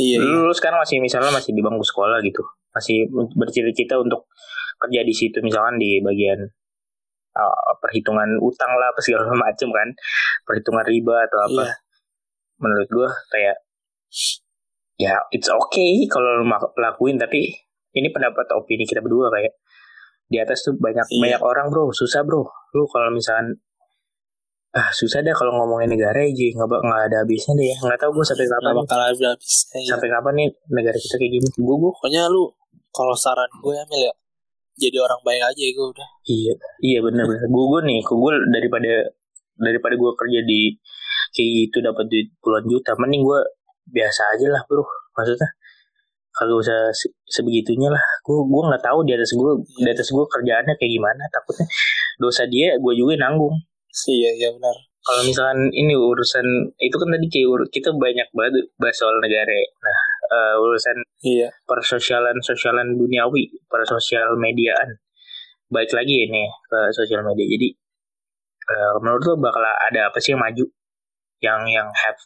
iya, 0.02 0.18
lu, 0.22 0.28
iya. 0.28 0.46
lu 0.46 0.54
sekarang 0.54 0.82
masih 0.82 1.02
misalnya 1.02 1.32
masih 1.34 1.56
di 1.56 1.62
bangku 1.64 1.86
sekolah 1.86 2.20
gitu 2.22 2.44
masih 2.76 3.10
bercita-cita 3.34 3.98
untuk 3.98 4.30
kerja 4.78 5.02
di 5.02 5.14
situ 5.14 5.38
misalkan 5.42 5.82
di 5.82 6.00
bagian 6.02 6.46
uh, 7.38 7.74
perhitungan 7.78 8.42
utang 8.42 8.72
lah 8.74 8.90
apa 8.90 9.00
segala 9.02 9.34
macam 9.46 9.70
kan. 9.70 9.90
Perhitungan 10.46 10.86
riba 10.86 11.16
atau 11.30 11.40
apa. 11.46 11.64
Iya. 11.66 11.76
menurut 12.58 12.90
gua 12.90 13.10
kayak 13.30 13.54
ya 14.98 15.14
it's 15.30 15.46
okay 15.46 16.10
kalau 16.10 16.42
lu 16.42 16.50
lakuin 16.82 17.22
tapi 17.22 17.54
ini 17.94 18.10
pendapat 18.10 18.50
opini 18.58 18.82
kita 18.82 19.06
berdua 19.06 19.30
kayak 19.30 19.54
di 20.26 20.42
atas 20.42 20.66
tuh 20.66 20.74
banyak 20.74 21.06
iya. 21.14 21.38
banyak 21.38 21.42
orang 21.46 21.70
bro. 21.70 21.94
Susah 21.94 22.26
bro. 22.26 22.50
Lu 22.74 22.90
kalau 22.90 23.14
misalkan 23.14 23.62
ah 24.76 24.90
susah 24.94 25.22
deh 25.22 25.34
kalau 25.38 25.54
ngomongin 25.54 25.96
negara 25.96 26.22
aja 26.22 26.48
nggak 26.54 26.70
nggak 26.82 27.02
ada 27.14 27.18
habisnya 27.22 27.54
deh. 27.54 27.68
Ya 27.70 27.78
nggak 27.78 28.00
tahu 28.02 28.12
gue 28.18 28.26
sampai 28.26 28.46
kapan 28.50 28.62
nggak 28.74 28.78
bakal 28.84 29.00
habis 29.06 29.22
ya. 29.22 29.34
sampai 29.86 30.08
kapan 30.10 30.34
nih 30.34 30.48
negara 30.74 30.98
kita 30.98 31.16
kayak 31.22 31.32
gini. 31.38 31.48
Gue 31.62 31.76
gue 31.78 31.92
pokoknya 31.94 32.22
lu 32.34 32.50
kalau 32.90 33.14
saran 33.14 33.50
gue 33.62 33.74
ambil 33.78 34.02
ya 34.10 34.14
jadi 34.78 34.98
orang 35.02 35.20
baik 35.26 35.44
aja 35.44 35.64
gue 35.74 35.88
udah. 35.90 36.10
Iya 36.30 36.54
iya 36.86 37.00
benar 37.02 37.26
benar 37.26 37.46
gue 37.50 37.66
gue 37.74 37.82
nih 37.90 38.00
gue 38.06 38.34
daripada 38.54 38.94
daripada 39.58 39.96
gue 39.98 40.12
kerja 40.14 40.40
di 40.46 40.62
kayak 41.34 41.50
gitu 41.66 41.78
dapat 41.82 42.06
di 42.08 42.20
puluhan 42.40 42.66
juta 42.70 42.94
mending 43.02 43.26
gue 43.26 43.40
biasa 43.90 44.22
aja 44.38 44.48
lah 44.54 44.62
bro. 44.70 44.86
Maksudnya 45.18 45.50
kalau 46.38 46.62
usah 46.62 46.94
sebegitunya 47.26 47.90
lah. 47.90 48.04
Gue 48.22 48.46
gue 48.46 48.62
nggak 48.70 48.84
tahu 48.86 49.02
di 49.04 49.18
atas 49.18 49.34
gue 49.34 49.52
di 49.82 49.90
atas 49.90 50.08
gue 50.14 50.26
kerjaannya 50.30 50.74
kayak 50.78 50.92
gimana. 50.94 51.24
Takutnya 51.34 51.66
dosa 52.22 52.46
dia 52.46 52.78
gue 52.78 52.94
juga 52.94 53.18
nanggung. 53.18 53.58
Iya 54.06 54.30
iya 54.38 54.50
benar. 54.54 54.78
Kalau 55.02 55.24
misalkan 55.24 55.72
ini 55.72 55.96
urusan 55.96 56.46
itu 56.78 56.96
kan 57.00 57.08
tadi 57.10 57.26
kayak 57.32 57.72
kita 57.74 57.90
banyak 57.96 58.28
banget 58.36 58.54
bahas 58.76 58.98
soal 59.00 59.16
negara 59.24 59.56
nah 59.80 59.98
uh, 60.28 60.56
urusan 60.60 60.98
iya. 61.24 61.50
persosialan 61.64 62.38
sosialan 62.44 62.96
duniawi 62.96 63.52
persosial 63.68 64.36
mediaan. 64.38 65.00
Baik 65.68 65.92
lagi 65.92 66.28
ini 66.28 66.48
ke 66.68 66.80
sosial 66.96 67.24
media. 67.28 67.48
Jadi 67.48 67.70
uh, 68.72 68.96
menurut 69.04 69.24
lo 69.28 69.34
bakal 69.40 69.64
ada 69.64 70.12
apa 70.12 70.18
sih 70.20 70.36
yang 70.36 70.44
maju? 70.44 70.66
Yang 71.38 71.62
yang 71.70 71.88
have 71.94 72.20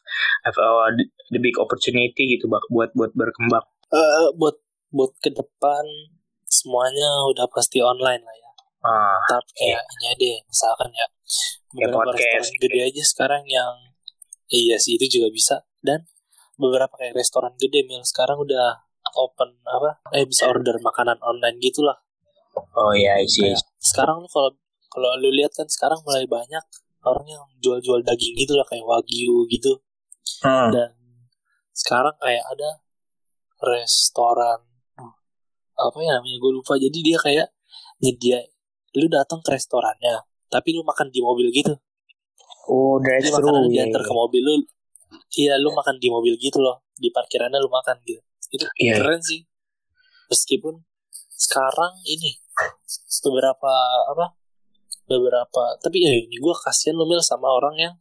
have 0.47 0.57
uh, 0.57 0.87
the 1.33 1.39
big 1.41 1.57
opportunity 1.59 2.37
gitu 2.37 2.47
buat 2.47 2.93
buat 2.93 3.11
berkembang. 3.13 3.65
Uh, 3.91 4.31
buat 4.37 4.55
buat 4.91 5.11
ke 5.19 5.31
depan 5.31 5.83
semuanya 6.51 7.07
udah 7.31 7.47
pasti 7.47 7.79
online 7.79 8.21
lah 8.21 8.35
ya. 8.35 8.51
Ah, 8.81 9.17
Tapi 9.29 9.51
kayak 9.55 9.83
ini 9.99 10.07
deh 10.19 10.37
misalkan 10.43 10.89
ya. 10.91 11.07
Beberapa 11.71 12.11
restoran 12.11 12.51
gede 12.59 12.79
aja 12.91 13.03
sekarang 13.07 13.43
yang 13.47 13.71
iya 14.51 14.75
sih 14.75 14.99
itu 14.99 15.19
juga 15.19 15.31
bisa. 15.31 15.55
Dan 15.79 16.03
beberapa 16.61 16.93
kayak 16.93 17.17
restoran 17.17 17.57
gede 17.57 17.89
mil 17.89 18.05
sekarang 18.05 18.37
udah 18.37 18.85
open 19.17 19.57
apa 19.65 20.05
eh 20.13 20.29
bisa 20.29 20.45
order 20.45 20.77
makanan 20.77 21.17
online 21.25 21.57
gitulah. 21.57 21.97
Oh 22.77 22.93
iya 22.93 23.17
sih. 23.25 23.49
sekarang 23.81 24.21
kalau 24.29 24.53
kalau 24.91 25.09
lu 25.17 25.31
lihat 25.31 25.55
kan 25.55 25.65
sekarang 25.65 26.03
mulai 26.03 26.27
banyak 26.27 26.61
orang 27.01 27.25
yang 27.25 27.43
jual-jual 27.63 28.03
daging 28.05 28.35
gitu 28.37 28.53
lah 28.53 28.67
kayak 28.67 28.85
wagyu 28.85 29.47
gitu 29.49 29.81
hmm. 30.45 30.69
dan 30.69 30.91
sekarang 31.73 32.13
kayak 32.21 32.43
ada 32.45 32.69
restoran 33.61 34.59
apa 35.81 35.97
ya 35.97 36.21
namanya 36.21 36.37
gue 36.37 36.51
lupa 36.53 36.77
jadi 36.77 36.99
dia 37.01 37.17
kayak 37.17 37.47
nyedia 38.03 38.37
lu 38.99 39.07
datang 39.09 39.41
ke 39.41 39.49
restorannya 39.55 40.21
tapi 40.51 40.77
lu 40.77 40.85
makan 40.85 41.09
di 41.09 41.23
mobil 41.23 41.49
gitu 41.49 41.73
oh 42.69 43.01
drive 43.01 43.31
thru 43.33 43.49
makanan 43.49 43.71
diantar 43.71 44.01
ke 44.05 44.13
mobil 44.13 44.41
lu 44.45 44.53
iya 45.35 45.59
lu 45.59 45.71
makan 45.71 45.99
di 45.99 46.07
mobil 46.07 46.35
gitu 46.39 46.59
loh. 46.59 46.83
Di 46.95 47.11
parkirannya 47.11 47.59
lu 47.59 47.69
makan 47.71 47.99
gitu. 48.05 48.21
Itu 48.51 48.65
yeah. 48.79 48.99
keren 48.99 49.19
sih. 49.23 49.43
Meskipun 50.31 50.79
sekarang 51.31 51.97
ini 52.05 52.37
beberapa 53.25 53.73
apa 54.13 54.37
beberapa 55.09 55.75
tapi 55.81 55.97
ya 56.05 56.13
ini 56.13 56.37
gue 56.37 56.55
kasihan 56.55 56.95
lo 56.95 57.09
mil 57.09 57.19
sama 57.19 57.49
orang 57.49 57.75
yang 57.75 57.93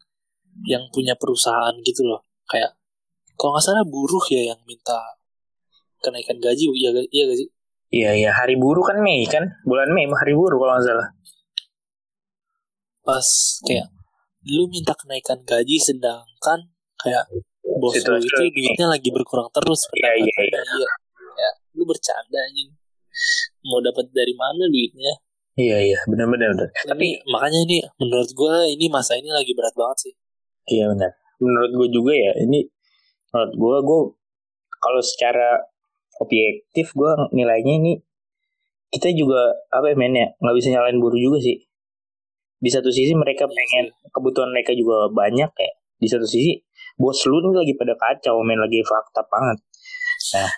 yang 0.66 0.82
punya 0.92 1.16
perusahaan 1.16 1.74
gitu 1.82 2.06
loh. 2.06 2.26
Kayak 2.46 2.76
kalau 3.38 3.56
nggak 3.56 3.64
salah 3.64 3.84
buruh 3.88 4.24
ya 4.28 4.52
yang 4.52 4.60
minta 4.68 5.00
kenaikan 6.04 6.36
gaji 6.40 6.68
iya 6.76 6.90
iya 7.08 7.24
gak 7.28 7.38
sih? 7.38 7.48
Iya 7.90 8.10
iya. 8.14 8.30
Hari 8.30 8.54
buruh 8.60 8.84
kan 8.86 9.02
Mei 9.02 9.26
kan? 9.26 9.42
Bulan 9.66 9.90
Mei 9.90 10.06
hari 10.06 10.32
buruh 10.36 10.58
kalau 10.60 10.78
nggak 10.78 10.86
salah. 10.86 11.08
Pas 13.00 13.28
kayak 13.66 13.88
lu 14.46 14.64
minta 14.70 14.96
kenaikan 14.96 15.42
gaji 15.44 15.76
sedangkan 15.76 16.72
kayak 17.04 17.24
bos 17.80 17.94
itu, 17.96 18.10
lu 18.10 18.20
itu 18.20 18.42
duitnya 18.52 18.86
lagi 18.88 19.08
berkurang 19.12 19.48
terus. 19.54 19.88
Iya 19.96 20.12
iya 20.20 20.36
iya. 20.46 20.60
Ya 21.36 21.50
lu 21.76 21.84
bercanda 21.88 22.38
aja 22.40 22.62
mau 23.66 23.80
dapat 23.80 24.08
dari 24.12 24.34
mana 24.36 24.68
duitnya? 24.68 25.12
Iya 25.56 25.78
iya. 25.92 25.98
Benar-benar. 26.08 26.70
Tapi 26.72 27.20
makanya 27.28 27.60
ini 27.68 27.78
menurut 28.00 28.30
gue 28.32 28.54
ini 28.76 28.86
masa 28.88 29.16
ini 29.16 29.28
lagi 29.32 29.52
berat 29.56 29.74
banget 29.76 29.98
sih. 30.08 30.14
Iya 30.76 30.92
benar. 30.92 31.10
Menurut 31.40 31.72
gue 31.76 31.88
juga 32.00 32.12
ya 32.12 32.32
ini 32.44 32.64
menurut 33.30 33.54
gue 33.56 33.76
gue 33.86 34.00
kalau 34.80 35.02
secara 35.04 35.60
objektif 36.20 36.92
gue 36.92 37.12
nilainya 37.32 37.74
ini 37.80 37.92
kita 38.90 39.14
juga 39.14 39.54
apa 39.70 39.94
ya 39.94 39.96
men 39.96 40.18
ya 40.18 40.28
nggak 40.42 40.56
bisa 40.58 40.68
nyalain 40.74 40.98
buruh 40.98 41.20
juga 41.20 41.38
sih. 41.40 41.56
Di 42.60 42.68
satu 42.68 42.92
sisi 42.92 43.16
mereka 43.16 43.48
Iya 43.48 43.48
pengen 43.48 43.88
kebutuhan 44.12 44.52
mereka 44.52 44.76
juga 44.76 45.08
banyak 45.08 45.48
ya 45.48 45.72
di 46.00 46.08
satu 46.08 46.24
sisi 46.24 46.60
bos 47.00 47.16
lu 47.24 47.40
nih 47.40 47.64
lagi 47.64 47.74
pada 47.80 47.96
kacau 47.96 48.44
men 48.44 48.60
lagi 48.60 48.84
fakta 48.84 49.24
banget. 49.24 49.58
Nah 50.36 50.52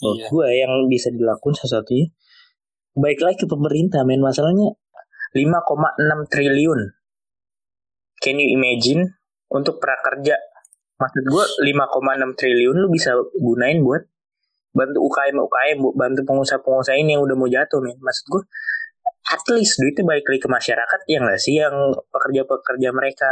menurut 0.00 0.18
Iya. 0.20 0.28
gue 0.28 0.48
yang 0.58 0.72
bisa 0.90 1.08
dilakukan 1.12 1.54
satunya 1.64 2.08
baik 2.96 3.20
lagi 3.20 3.36
ke 3.44 3.46
pemerintah 3.46 4.02
men. 4.02 4.24
Masalahnya 4.24 4.72
5,6 5.36 6.30
triliun. 6.30 6.80
Can 8.22 8.40
you 8.40 8.48
imagine? 8.54 9.18
Untuk 9.50 9.78
prakerja. 9.78 10.34
Maksud 10.98 11.24
gue 11.26 11.44
5,6 11.68 12.38
triliun 12.38 12.76
lu 12.80 12.88
bisa 12.88 13.12
gunain 13.38 13.82
buat 13.82 14.02
bantu 14.74 14.98
UKM 15.06 15.36
UKM 15.38 15.78
bantu 15.94 16.20
pengusaha-pengusaha 16.26 16.98
ini 16.98 17.14
yang 17.14 17.22
udah 17.22 17.36
mau 17.38 17.46
jatuh 17.50 17.78
men. 17.82 17.98
Maksud 17.98 18.24
gue 18.30 18.42
at 19.30 19.42
least 19.54 19.78
duitnya 19.78 20.02
balik 20.06 20.26
lagi 20.26 20.40
ke 20.42 20.50
masyarakat 20.50 21.00
yang 21.10 21.22
nggak 21.26 21.40
sih? 21.42 21.54
Yang 21.58 21.74
pekerja-pekerja 22.10 22.88
mereka. 22.94 23.30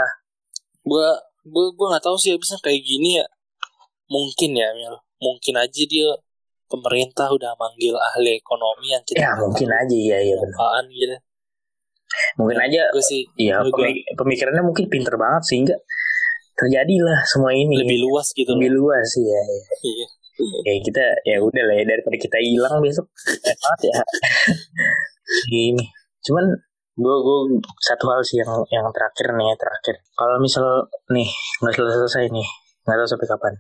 Gue 0.82 1.06
gue 1.42 1.66
gue 1.74 1.86
nggak 1.90 2.04
tahu 2.04 2.16
sih 2.18 2.34
abisnya 2.34 2.58
kayak 2.62 2.82
gini 2.82 3.18
ya. 3.18 3.26
Mungkin 4.10 4.50
ya 4.54 4.68
Mil. 4.74 4.94
Mungkin 5.22 5.54
aja 5.58 5.82
dia 5.86 6.08
pemerintah 6.66 7.28
udah 7.28 7.52
manggil 7.60 7.92
ahli 7.92 8.40
ekonomi 8.40 8.96
yang 8.96 9.04
ya 9.12 9.36
mungkin 9.36 9.68
aja 9.68 9.96
ya 9.96 10.18
ya 10.24 10.34
benar. 10.40 10.84
gitu. 10.88 11.16
Mungkin 12.40 12.58
aja 12.60 12.80
gue 12.92 13.04
sih 13.04 13.22
ya 13.36 13.60
menurut 13.60 13.72
gua. 13.76 13.84
pemi- 13.88 14.06
pemikirannya 14.16 14.62
mungkin 14.64 14.84
pinter 14.88 15.14
banget 15.16 15.42
sehingga 15.48 15.76
terjadilah 16.56 17.20
semua 17.28 17.52
ini. 17.52 17.76
Lebih 17.80 18.00
luas 18.08 18.30
gitu 18.32 18.52
lebih 18.56 18.70
loh. 18.76 18.92
luas 18.92 19.08
ya, 19.16 19.40
ya. 19.40 19.62
iya. 19.84 20.06
Ya 20.66 20.72
kita 20.82 21.04
ya 21.28 21.36
udah 21.44 21.62
lah 21.70 21.76
ya 21.76 21.84
daripada 21.86 22.16
kita 22.18 22.36
hilang 22.40 22.80
besok. 22.80 23.06
Banget 23.62 23.80
ya. 23.92 23.94
Gini 25.48 25.86
cuman 26.22 26.54
gue 26.92 27.16
gue 27.24 27.38
satu 27.80 28.04
hal 28.12 28.20
sih 28.20 28.44
yang 28.44 28.52
yang 28.68 28.84
terakhir 28.92 29.32
nih 29.32 29.46
ya 29.48 29.56
terakhir. 29.56 29.96
Kalau 30.12 30.36
misal 30.36 30.64
nih 31.08 31.28
nggak 31.64 31.72
selesai 31.72 31.98
selesai 32.04 32.24
nih 32.28 32.48
nggak 32.84 32.96
tahu 33.00 33.08
sampai 33.08 33.28
kapan. 33.32 33.54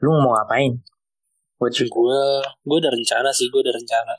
Lu 0.00 0.16
mau 0.16 0.32
ngapain? 0.32 0.72
What 1.60 1.76
you 1.76 1.92
gue 1.92 2.20
gue 2.64 2.76
udah 2.80 2.92
rencana 2.92 3.28
sih 3.36 3.52
gue 3.52 3.60
udah 3.60 3.74
rencana. 3.76 4.14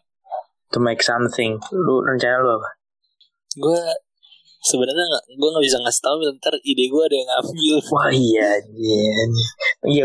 To 0.73 0.77
make 0.77 1.01
something. 1.01 1.57
Lu 1.73 2.05
rencana 2.05 2.37
lu 2.45 2.49
apa? 2.61 2.69
Gue 3.57 3.81
sebenarnya 4.61 5.05
nggak 5.09 5.25
gue 5.41 5.49
nggak 5.49 5.65
bisa 5.65 5.77
ngasih 5.81 6.03
tahu 6.05 6.17
ntar 6.37 6.53
ide 6.61 6.85
gue 6.85 7.01
ada 7.01 7.15
yang 7.17 7.29
ngambil. 7.33 7.75
Wah 7.97 8.09
iya 8.13 8.49
iya 8.77 9.13
iya 9.89 10.03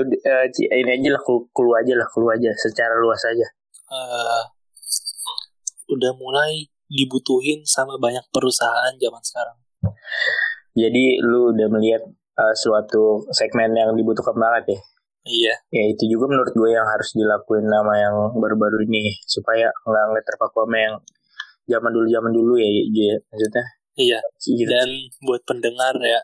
ini 0.80 0.90
aja 0.96 1.08
lah 1.12 1.20
kelu 1.20 1.44
kelu 1.52 1.72
aja 1.76 1.92
lah 1.92 2.08
kelu 2.08 2.26
aja 2.32 2.50
secara 2.56 2.96
luas 2.96 3.20
aja. 3.28 3.46
Eh, 3.90 4.42
udah 5.92 6.12
mulai 6.16 6.69
dibutuhin 6.90 7.62
sama 7.62 7.94
banyak 7.96 8.22
perusahaan 8.34 8.92
zaman 8.98 9.22
sekarang? 9.22 9.58
Jadi 10.74 11.22
lu 11.22 11.54
udah 11.54 11.68
melihat 11.70 12.02
eh, 12.10 12.54
suatu 12.58 13.24
segmen 13.30 13.70
yang 13.72 13.94
dibutuhkan 13.94 14.34
banget 14.34 14.76
ya? 14.76 14.80
Iya. 15.30 15.54
Ya 15.70 15.82
itu 15.94 16.10
juga 16.10 16.32
menurut 16.32 16.52
gue 16.56 16.70
yang 16.74 16.86
harus 16.88 17.12
dilakuin 17.14 17.68
sama 17.68 17.94
yang 17.96 18.16
baru-baru 18.34 18.82
ini 18.88 19.14
supaya 19.28 19.68
nggak 19.86 20.04
nggak 20.10 20.24
terpaku 20.26 20.64
sama 20.66 20.78
yang 20.80 20.94
zaman 21.70 21.90
dulu 21.94 22.06
zaman 22.10 22.32
dulu 22.34 22.52
ya 22.58 22.68
ya 22.90 23.16
maksudnya? 23.30 23.64
Iya. 24.00 24.18
Gitu. 24.40 24.64
dan 24.66 24.88
buat 25.22 25.42
pendengar 25.44 25.94
ya 26.00 26.20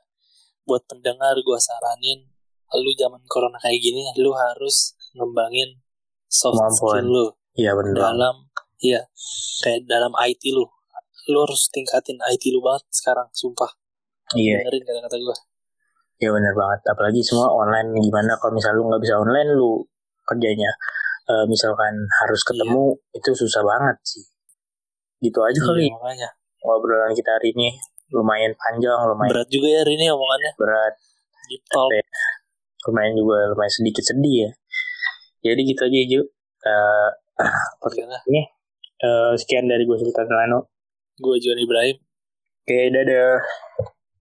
buat 0.66 0.82
pendengar 0.90 1.38
gue 1.38 1.58
saranin 1.62 2.26
lu 2.74 2.92
zaman 2.98 3.22
corona 3.30 3.56
kayak 3.62 3.78
gini 3.78 4.02
lu 4.18 4.34
harus 4.34 4.98
ngembangin 5.14 5.78
soft 6.26 6.58
skill 6.74 7.06
lu 7.06 7.26
iya 7.54 7.72
bener. 7.72 7.94
dalam 7.94 8.50
iya. 8.82 9.00
Kayak 9.64 9.88
dalam 9.88 10.12
IT 10.16 10.42
lu. 10.52 10.66
Lu 11.32 11.38
harus 11.42 11.68
tingkatin 11.72 12.18
IT 12.32 12.50
lu 12.54 12.60
banget 12.62 12.84
sekarang 12.90 13.28
sumpah. 13.34 13.70
Iya. 14.34 14.62
Dengerin 14.62 14.82
kata-kata 14.84 15.16
gue 15.18 15.36
ya 16.20 16.28
bener 16.32 16.52
banget. 16.56 16.80
Apalagi 16.88 17.20
semua 17.20 17.48
online 17.52 17.92
gimana 18.00 18.32
kalau 18.40 18.52
misal 18.56 18.72
lu 18.76 18.88
nggak 18.88 19.02
bisa 19.04 19.14
online 19.20 19.50
lu 19.52 19.84
kerjanya 20.26 20.70
eh, 21.28 21.44
misalkan 21.46 21.94
harus 22.24 22.40
ketemu 22.42 22.96
itu 23.12 23.30
susah 23.36 23.62
banget 23.62 23.96
sih. 24.04 24.24
Gitu 25.20 25.38
aja 25.40 25.60
kali. 25.60 25.88
iya, 25.88 25.96
makanya. 25.96 26.28
Ngobrolan 26.64 27.12
kita 27.14 27.30
hari 27.36 27.52
ini 27.52 27.76
lumayan 28.14 28.54
panjang 28.54 28.94
lumayan 29.02 29.30
berat 29.34 29.48
juga 29.50 29.66
ya 29.70 29.78
hari 29.84 29.92
ini 29.98 30.06
omongannya. 30.10 30.52
Berat. 30.56 30.94
Deep 31.46 31.62
talk. 31.70 31.90
Iya. 31.92 32.04
lumayan 32.86 33.18
juga 33.18 33.50
lumayan 33.50 33.72
sedikit 33.72 34.04
sedih 34.06 34.36
ya. 34.46 34.50
Jadi 35.42 35.60
gitu 35.66 35.82
aja 35.86 35.98
Ju. 36.06 36.20
Eh, 36.66 37.10
podcast 37.82 38.24
ini 38.30 38.42
eh, 39.02 39.32
sekian 39.36 39.68
dari 39.68 39.84
gue 39.84 39.96
Sultan 39.98 40.28
Lano 40.30 40.72
gue 41.16 41.36
John 41.40 41.56
Ibrahim. 41.56 41.96
Oke 42.66 42.92
dadah 42.92 43.40